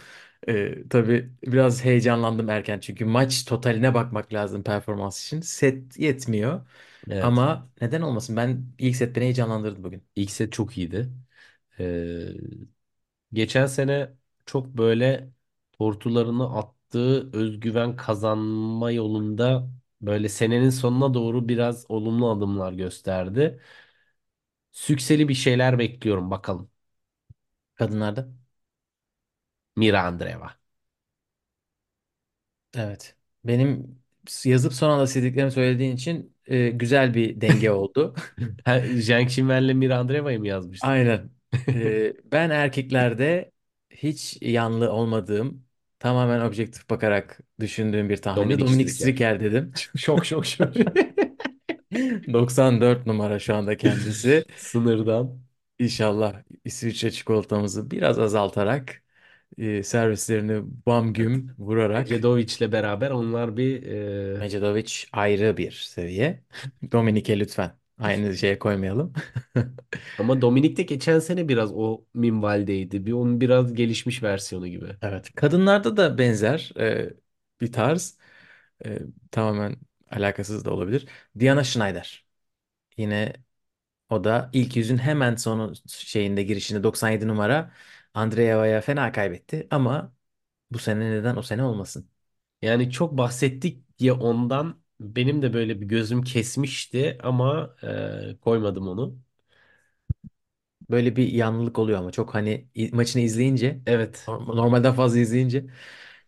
[0.49, 5.41] E, tabii biraz heyecanlandım erken çünkü maç totaline bakmak lazım performans için.
[5.41, 6.67] Set yetmiyor
[7.11, 7.35] Evet.
[7.41, 8.37] ama neden olmasın?
[8.37, 10.05] Ben ilk set beni heyecanlandırdı bugün.
[10.17, 11.11] İlk set çok iyiydi.
[11.81, 12.29] Ee,
[13.33, 14.13] geçen sene
[14.47, 15.31] çok böyle
[15.73, 16.49] tortularını
[16.95, 19.71] attığı özgüven kazanma yolunda
[20.01, 23.61] böyle senenin sonuna doğru biraz olumlu adımlar gösterdi.
[24.73, 26.71] Sükseli bir şeyler bekliyorum bakalım.
[27.75, 28.29] Kadınlarda.
[29.77, 30.57] Mira Andreeva.
[32.77, 33.17] Evet.
[33.45, 33.99] Benim
[34.45, 38.15] yazıp son anda sildiklerimi söylediğin için e, güzel bir denge oldu.
[38.65, 40.91] Ha, Zheng Qinwen'le Mira Andreeva'yı mı yazmıştın?
[40.91, 41.31] Aynen.
[41.75, 43.53] E, ben erkeklerde
[43.91, 45.64] hiç yanlı olmadığım,
[46.05, 48.91] tamamen objektif bakarak düşündüğüm bir tahminde Dominik Striker.
[48.91, 49.73] Striker dedim.
[49.97, 50.75] Şok şok şok.
[52.33, 54.45] 94 numara şu anda kendisi.
[54.57, 55.39] Sınırdan.
[55.79, 59.03] İnşallah İsviçre çikolatamızı biraz azaltarak,
[59.59, 63.83] e, servislerini bam güm vurarak Ecedoviç'le beraber onlar bir
[64.35, 66.45] e, Mecedovic ayrı bir seviye.
[66.93, 69.13] Dominik'e lütfen aynı şeye koymayalım.
[70.19, 73.07] ama Dominik de geçen sene biraz o minvaldeydi.
[73.07, 74.87] Bir onun biraz gelişmiş versiyonu gibi.
[75.03, 75.35] Evet.
[75.35, 77.15] Kadınlarda da benzer e,
[77.61, 78.19] bir tarz.
[78.87, 78.99] E,
[79.31, 79.77] tamamen
[80.11, 81.09] alakasız da olabilir.
[81.41, 82.27] Diana Schneider.
[82.99, 83.35] Yine
[84.11, 87.73] o da ilk yüzün hemen sonu şeyinde girişinde 97 numara
[88.15, 89.67] Andreeva'ya fena kaybetti.
[89.71, 90.15] Ama
[90.71, 92.11] bu sene neden o sene olmasın?
[92.63, 99.19] Yani çok bahsettik diye ondan benim de böyle bir gözüm kesmişti ama e, koymadım onu.
[100.91, 104.25] Böyle bir yanlılık oluyor ama çok hani i- maçını izleyince Evet.
[104.29, 105.67] norm- normalden fazla izleyince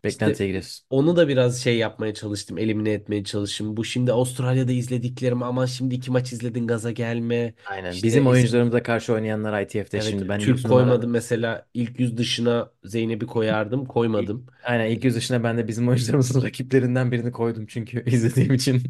[0.07, 0.87] beklentiye giriyorsun.
[0.91, 2.59] onu da biraz şey yapmaya çalıştım.
[2.59, 3.77] Elimine etmeye çalıştım.
[3.77, 7.55] Bu şimdi Avustralya'da izlediklerim ama şimdi iki maç izledin gaza gelme.
[7.65, 8.03] Aynen.
[8.03, 11.69] İşte Bizim is- oyuncularımıza karşı oynayanlar ITF'de evet şimdi ben Türk 100 numara koymadım mesela
[11.75, 14.47] ilk yüz dışına Zeynep'i koyardım koymadım.
[14.63, 18.83] aynen ilk yüz dışına ben de bizim oyuncularımızın rakiplerinden birini koydum çünkü izlediğim için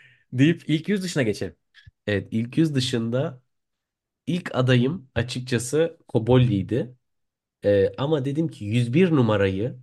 [0.32, 1.56] deyip ilk yüz dışına geçelim.
[2.06, 3.42] Evet ilk yüz dışında
[4.26, 6.96] ilk adayım açıkçası Kobolli'ydi.
[7.64, 9.78] Ee, ama dedim ki 101 numarayı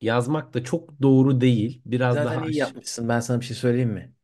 [0.00, 1.82] yazmak da çok doğru değil.
[1.86, 3.08] Biraz daha Zaten iyi aş- yapmışsın.
[3.08, 4.14] Ben sana bir şey söyleyeyim mi?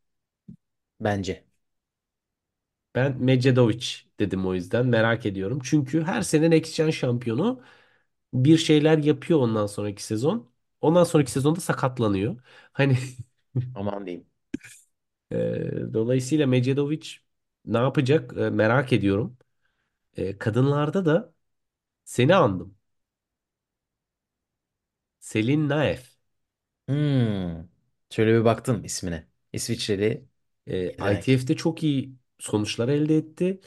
[1.00, 1.44] Bence.
[2.94, 3.84] Ben Medjedovic
[4.20, 5.60] dedim o yüzden merak ediyorum.
[5.64, 7.62] Çünkü her sene Next Gen şampiyonu
[8.34, 10.50] bir şeyler yapıyor ondan sonraki sezon.
[10.80, 12.36] Ondan sonraki sezonda sakatlanıyor.
[12.72, 12.98] Hani
[13.74, 14.26] Aman diyeyim.
[15.32, 17.06] e, dolayısıyla Medjedovic
[17.64, 19.38] ne yapacak e, merak ediyorum.
[20.16, 21.34] E, kadınlarda da
[22.04, 22.75] seni andım.
[25.28, 26.16] Selin Naef.
[26.88, 27.68] Hmm.
[28.10, 29.26] Şöyle bir baktım ismine.
[29.52, 30.28] İsviçreli
[30.66, 31.14] E, yetenek.
[31.14, 33.60] ITF'de çok iyi sonuçlar elde etti.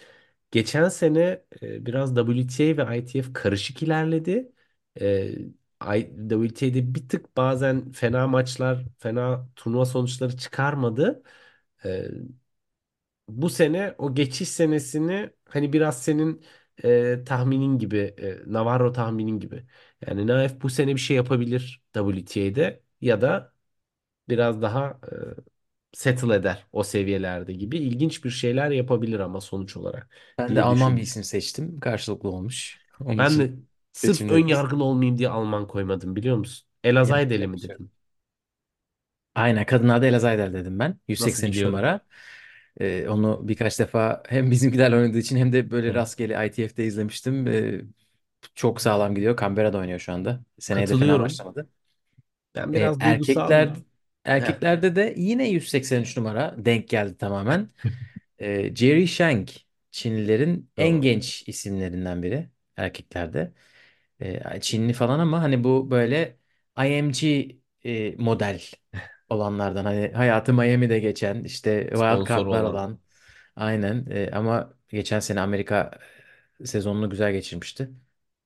[0.51, 4.51] Geçen sene e, biraz WTA ve ITF karışık ilerledi.
[5.01, 5.30] E,
[5.97, 11.24] I- WTA'de bir tık bazen fena maçlar, fena turnuva sonuçları çıkarmadı.
[11.86, 12.07] E,
[13.30, 16.43] bu sene o geçiş senesini hani biraz senin
[16.84, 19.66] e, tahminin gibi, e, Navarro tahminin gibi.
[20.08, 23.54] Yani Naif bu sene bir şey yapabilir WTA'de ya da
[24.30, 25.00] biraz daha
[25.93, 27.78] e, settle eder o seviyelerde gibi.
[27.80, 31.02] İlginç bir şeyler yapabilir ama sonuç olarak Ben de diye Alman bir düşündüm.
[31.02, 31.80] isim seçtim.
[31.80, 32.82] Karşılıklı olmuş.
[33.06, 33.60] Onun Ben için de
[33.91, 34.47] sırf ön seçimlerimiz.
[34.47, 36.68] yargılı olmayayım diye Alman koymadım biliyor musun?
[36.84, 37.82] Ela Zaydeli Yapacak bir mi şey yok.
[37.82, 37.91] dedim?
[39.36, 41.00] Aynen kadınlarda Ela Zaydel dedim ben.
[41.20, 41.84] Nasıl 183 biliyorum?
[41.84, 42.00] numara.
[42.82, 47.47] Ee, onu birkaç defa hem bizimkilerle oynadığı için hem de böyle rastgele ITF'de izlemiştim.
[47.47, 47.82] Ee,
[48.55, 49.37] çok sağlam gidiyor.
[49.41, 50.41] Canberra'da oynuyor şu anda.
[50.59, 51.19] Seneye de fena Katılıyorum.
[51.19, 51.69] başlamadı.
[52.55, 53.57] Ben Ee, biraz duygusal.
[53.59, 53.75] erkekler
[54.37, 57.69] Heh, erkeklerde de yine 183 numara denk geldi tamamen.
[58.39, 59.49] Ee, Jerry Shang
[59.91, 61.01] Çinlilerin en tamam.
[61.01, 63.53] genç isimlerinden biri erkeklerde.
[64.21, 66.37] Ee, Çinli falan ama hani bu böyle
[66.79, 67.23] IMG
[67.85, 68.61] e, model
[69.29, 72.63] olanlardan hani hayatı Miami'de geçen işte wild Sponsor card'lar olan.
[72.63, 72.99] olan
[73.55, 75.99] aynen Ee, ama geçen sene Amerika
[76.65, 77.89] sezonunu güzel geçirmişti.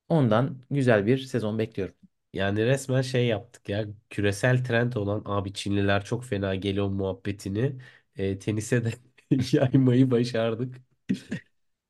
[0.10, 1.96] Ondan güzel bir sezon bekliyorum.
[2.34, 3.86] Yani resmen şey yaptık ya.
[4.10, 7.78] Küresel trend olan abi Çinliler çok fena geliyor muhabbetini
[8.16, 8.92] e, tenise de
[9.54, 10.76] yaymayı başardık.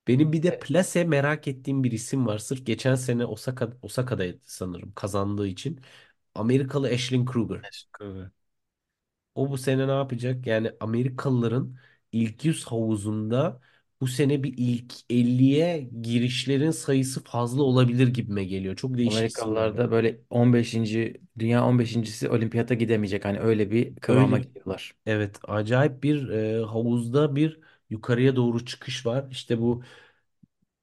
[0.08, 0.62] Benim bir de Evet.
[0.62, 2.38] plase merak ettiğim bir isim var.
[2.38, 5.82] Sırf geçen sene Osaka, Osaka'daydı sanırım kazandığı için.
[6.36, 7.62] Amerikalı Ashley Kruger.
[7.62, 8.32] Teşekkür.
[9.36, 10.48] O bu sene ne yapacak?
[10.48, 11.78] Yani Amerikalıların
[12.12, 13.62] ilk 100 havuzunda
[14.04, 18.78] bu sene bir ilk 50'ye girişlerin sayısı fazla olabilir gibime geliyor.
[18.78, 19.78] Çok değişik isimler Amerikalılar var.
[19.78, 21.22] da böyle 15.
[21.40, 23.26] dünya 15.si olimpiyata gidemeyecek.
[23.26, 24.40] Hani öyle bir kıvama Öyle.
[24.40, 24.94] geliyorlar.
[25.06, 29.28] Evet, acayip bir e, havuzda bir yukarıya doğru çıkış var.
[29.32, 29.84] İşte bu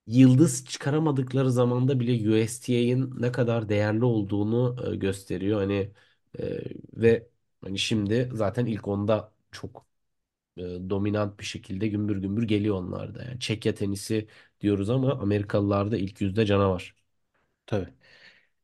[0.07, 5.61] yıldız çıkaramadıkları zamanda bile USTA'nın ne kadar değerli olduğunu e, gösteriyor.
[5.61, 5.93] Hani
[6.39, 6.59] e,
[6.95, 7.29] ve
[7.65, 9.87] hani şimdi zaten ilk onda çok
[10.61, 13.25] e, dominant bir şekilde gümbür gümbür geliyor onlar da.
[13.25, 14.29] Yani Çekya tenisi
[14.61, 16.95] diyoruz ama Amerikalılar da ilk yüzde canavar.
[17.67, 17.95] Tabii.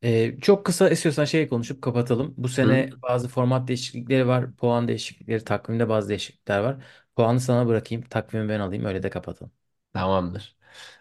[0.05, 2.34] Ee, çok kısa istiyorsan şey konuşup kapatalım.
[2.36, 2.78] Bu Hı?
[2.78, 4.57] sene bazı format değişiklikleri var.
[4.57, 6.84] Puan değişiklikleri, takvimde bazı değişiklikler var.
[7.16, 8.05] Puanı sana bırakayım.
[8.09, 8.84] Takvimi ben alayım.
[8.84, 9.53] Öyle de kapatalım.
[9.92, 10.57] Tamamdır.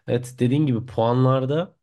[0.08, 1.75] Evet dediğin gibi puanlarda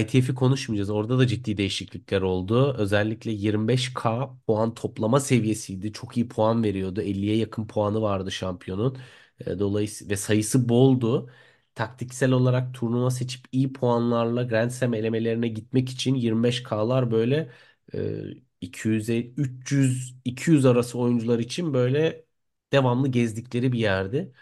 [0.00, 0.90] ITF'i konuşmayacağız.
[0.90, 2.74] Orada da ciddi değişiklikler oldu.
[2.78, 5.92] Özellikle 25K puan toplama seviyesiydi.
[5.92, 7.00] Çok iyi puan veriyordu.
[7.02, 8.98] 50'ye yakın puanı vardı şampiyonun.
[9.40, 11.30] Ee, dolayısıyla ve sayısı boldu.
[11.74, 17.50] Taktiksel olarak turnuva seçip iyi puanlarla Grand Slam elemelerine gitmek için 25K'lar böyle
[17.94, 18.20] e,
[18.60, 22.24] 200'e 300 200 arası oyuncular için böyle
[22.72, 24.32] devamlı gezdikleri bir yerdi.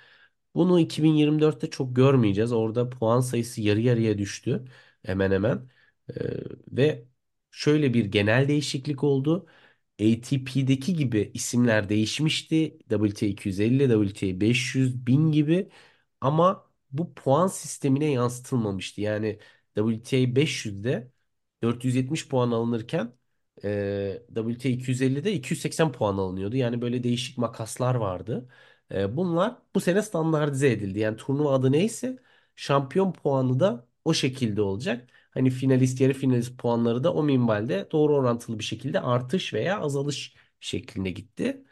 [0.55, 2.53] Bunu 2024'te çok görmeyeceğiz.
[2.53, 4.65] Orada puan sayısı yarı yarıya düştü
[5.07, 5.69] hemen hemen.
[6.11, 6.15] Ee,
[6.73, 7.05] ve
[7.51, 9.47] şöyle bir genel değişiklik oldu.
[10.01, 12.79] ATP'deki gibi isimler değişmişti.
[12.89, 15.69] WTA 250, WTA 500, 1000 gibi
[16.21, 19.01] ama bu puan sistemine yansıtılmamıştı.
[19.01, 19.39] Yani
[19.75, 21.11] WTA 500'de
[21.63, 23.13] 470 puan alınırken
[23.65, 26.57] e, WTA 250'de 280 puan alınıyordu.
[26.57, 28.49] Yani böyle değişik makaslar vardı.
[28.93, 30.99] E, bunlar bu sene standartize edildi.
[30.99, 32.19] Yani turnuva adı neyse
[32.57, 35.11] şampiyon puanı da o şekilde olacak.
[35.31, 40.35] Hani finalist, yarı finalist puanları da o minvalde doğru orantılı bir şekilde artış veya azalış
[40.61, 41.65] şeklinde gitti.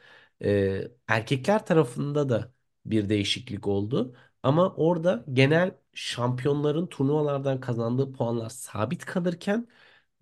[0.45, 2.53] Ee, erkekler tarafında da
[2.87, 4.17] bir değişiklik oldu.
[4.43, 9.69] Ama orada genel şampiyonların turnuvalardan kazandığı puanlar sabit kalırken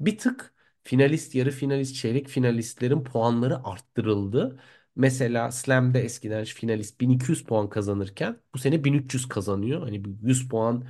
[0.01, 4.61] bir tık finalist, yarı finalist, çeyrek finalistlerin puanları arttırıldı.
[4.97, 9.81] Mesela Slam'de eskiden finalist 1200 puan kazanırken bu sene 1300 kazanıyor.
[9.83, 10.85] Hani bir 100 puan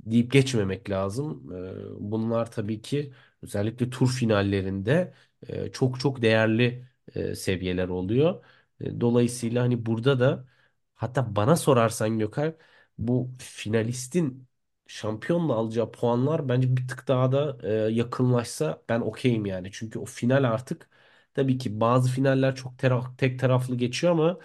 [0.00, 1.52] deyip geçmemek lazım.
[1.52, 5.14] Ee, Bunlar tabii ki özellikle tur finallerinde
[5.46, 8.44] e, çok çok değerli e, seviyeler oluyor.
[8.80, 10.44] E, Dolayısıyla hani burada da
[10.94, 12.54] hatta bana sorarsan Gökhan
[12.98, 14.48] bu finalistin
[14.86, 19.68] şampiyonla alacağı puanlar bence bir tık daha da e, yakınlaşsa ben okeyim yani.
[19.72, 20.88] Çünkü o final artık
[21.34, 24.38] tabii ki bazı finaller çok tera- tek taraflı geçiyor ama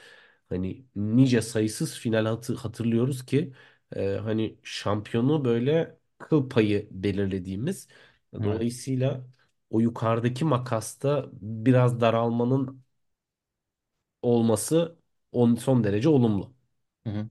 [0.50, 3.54] Hani nice sayısız final hatı- hatırlıyoruz ki
[3.96, 7.88] e, hani şampiyonu böyle kıl payı belirlediğimiz.
[8.40, 8.64] Evet.
[8.64, 9.26] Dolayısıyla
[9.70, 12.84] o yukarıdaki makasta biraz daralmanın
[14.22, 14.98] olması
[15.32, 16.54] on, son derece olumlu.
[17.06, 17.30] Hı hı.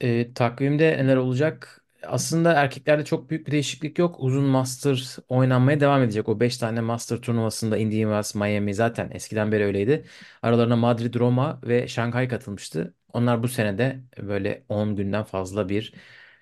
[0.00, 1.84] E, takvimde neler olacak?
[2.02, 4.16] Aslında erkeklerde çok büyük bir değişiklik yok.
[4.18, 6.28] Uzun Master oynanmaya devam edecek.
[6.28, 10.04] O 5 tane Master turnuvasında Indian Wells, Miami zaten eskiden beri öyleydi.
[10.42, 12.94] Aralarına Madrid, Roma ve Şanghay katılmıştı.
[13.12, 15.94] Onlar bu senede böyle 10 günden fazla bir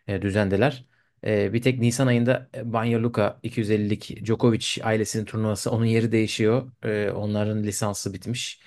[0.08, 0.84] e, düzendeler.
[1.26, 5.70] E, bir tek Nisan ayında Banja Luka 250'lik Djokovic ailesinin turnuvası.
[5.70, 6.72] Onun yeri değişiyor.
[6.84, 8.60] E, onların lisansı bitmiş.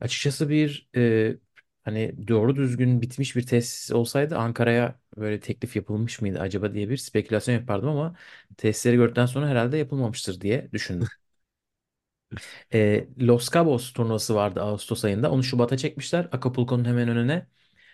[0.00, 1.36] Açıkçası bir e,
[1.84, 6.96] Hani doğru düzgün bitmiş bir tesis olsaydı Ankara'ya böyle teklif yapılmış mıydı acaba diye bir
[6.96, 8.14] spekülasyon yapardım ama
[8.56, 11.08] tesisleri gördükten sonra herhalde yapılmamıştır diye düşündüm.
[12.74, 15.30] Ee, Los Cabos turnuvası vardı Ağustos ayında.
[15.30, 16.28] Onu Şubat'a çekmişler.
[16.32, 17.46] Acapulco'nun hemen önüne.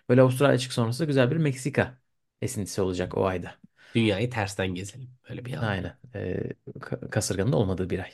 [0.08, 1.98] Böyle Avustralya açık sonrası güzel bir Meksika
[2.42, 3.54] esintisi olacak o ayda.
[3.94, 5.18] Dünyayı tersten gezelim.
[5.30, 5.66] Öyle bir anda.
[5.66, 5.98] Aynen.
[6.80, 8.10] Ka- kasırganın da olmadığı bir ay.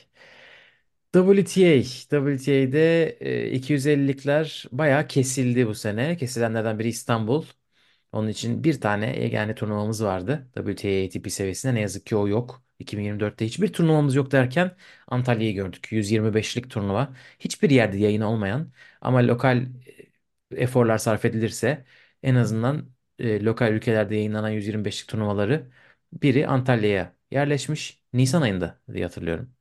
[1.13, 1.83] WTA.
[1.83, 6.17] WTA'de e, 250'likler bayağı kesildi bu sene.
[6.17, 7.45] Kesilenlerden biri İstanbul.
[8.11, 10.49] Onun için bir tane yegane turnuvamız vardı.
[10.55, 12.63] WTA ATP seviyesinde ne yazık ki o yok.
[12.79, 14.75] 2024'te hiçbir turnuvamız yok derken
[15.07, 15.87] Antalya'yı gördük.
[15.91, 17.13] 125'lik turnuva.
[17.39, 19.65] Hiçbir yerde yayın olmayan ama lokal
[20.51, 21.85] e, eforlar sarf edilirse
[22.23, 22.89] en azından
[23.19, 25.71] e, lokal ülkelerde yayınlanan 125'lik turnuvaları
[26.13, 28.01] biri Antalya'ya yerleşmiş.
[28.13, 29.53] Nisan ayında diye hatırlıyorum.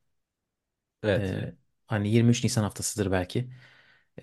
[1.02, 1.36] Evet.
[1.44, 1.54] E,
[1.86, 3.50] hani 23 Nisan haftasıdır belki.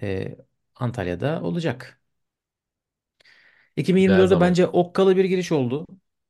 [0.04, 0.38] E,
[0.76, 2.02] Antalya'da olacak.
[4.06, 4.50] Güzel 2024'de zaman.
[4.50, 5.86] bence okkalı bir giriş oldu.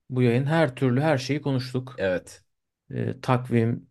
[0.10, 1.98] Bu yayın her türlü her şeyi konuştuk.
[1.98, 2.44] Evet.
[2.92, 3.90] Ee, takvim,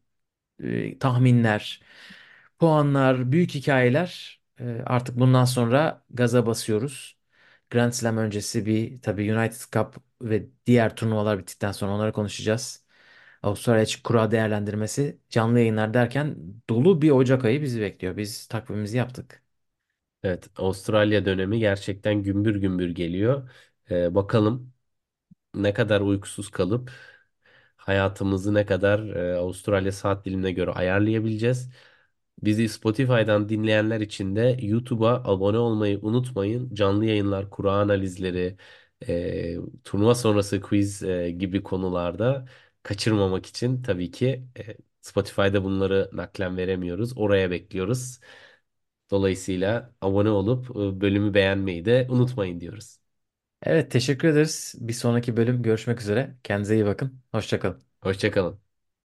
[0.65, 1.83] e, tahminler,
[2.59, 4.41] puanlar, büyük hikayeler.
[4.61, 7.19] Ee, artık bundan sonra gaza basıyoruz.
[7.71, 12.85] Grand Slam öncesi bir tabii United Cup ve diğer turnuvalar bittikten sonra onları konuşacağız.
[13.43, 16.37] Avustralya açık kura değerlendirmesi, canlı yayınlar derken
[16.71, 18.17] dolu bir Ocak ayı bizi bekliyor.
[18.17, 19.45] Biz takvimimizi yaptık.
[20.23, 20.49] Evet.
[20.57, 23.51] Avustralya dönemi gerçekten gümbür gümbür geliyor.
[23.91, 24.73] Ee, bakalım
[25.55, 26.93] ne kadar uykusuz kalıp
[27.77, 31.71] hayatımızı ne kadar e, Avustralya saat dilimine göre ayarlayabileceğiz.
[32.43, 36.75] Bizi Spotify'dan dinleyenler için de YouTube'a abone olmayı unutmayın.
[36.75, 38.57] Canlı yayınlar, kura analizleri,
[39.09, 42.47] e, turnuva sonrası quiz e, gibi konularda
[42.83, 47.13] kaçırmamak için tabii ki e, Spotify'da bunları naklen veremiyoruz.
[47.19, 48.21] Oraya bekliyoruz.
[49.11, 52.99] Dolayısıyla abone olup e, bölümü beğenmeyi de unutmayın diyoruz.
[53.63, 54.75] Evet teşekkür ederiz.
[54.81, 56.37] Bir sonraki bölüm görüşmek üzere.
[56.45, 57.23] Kendinize iyi bakın.
[57.33, 57.83] Hoşça kalın.
[58.03, 58.66] Hoşça kalın.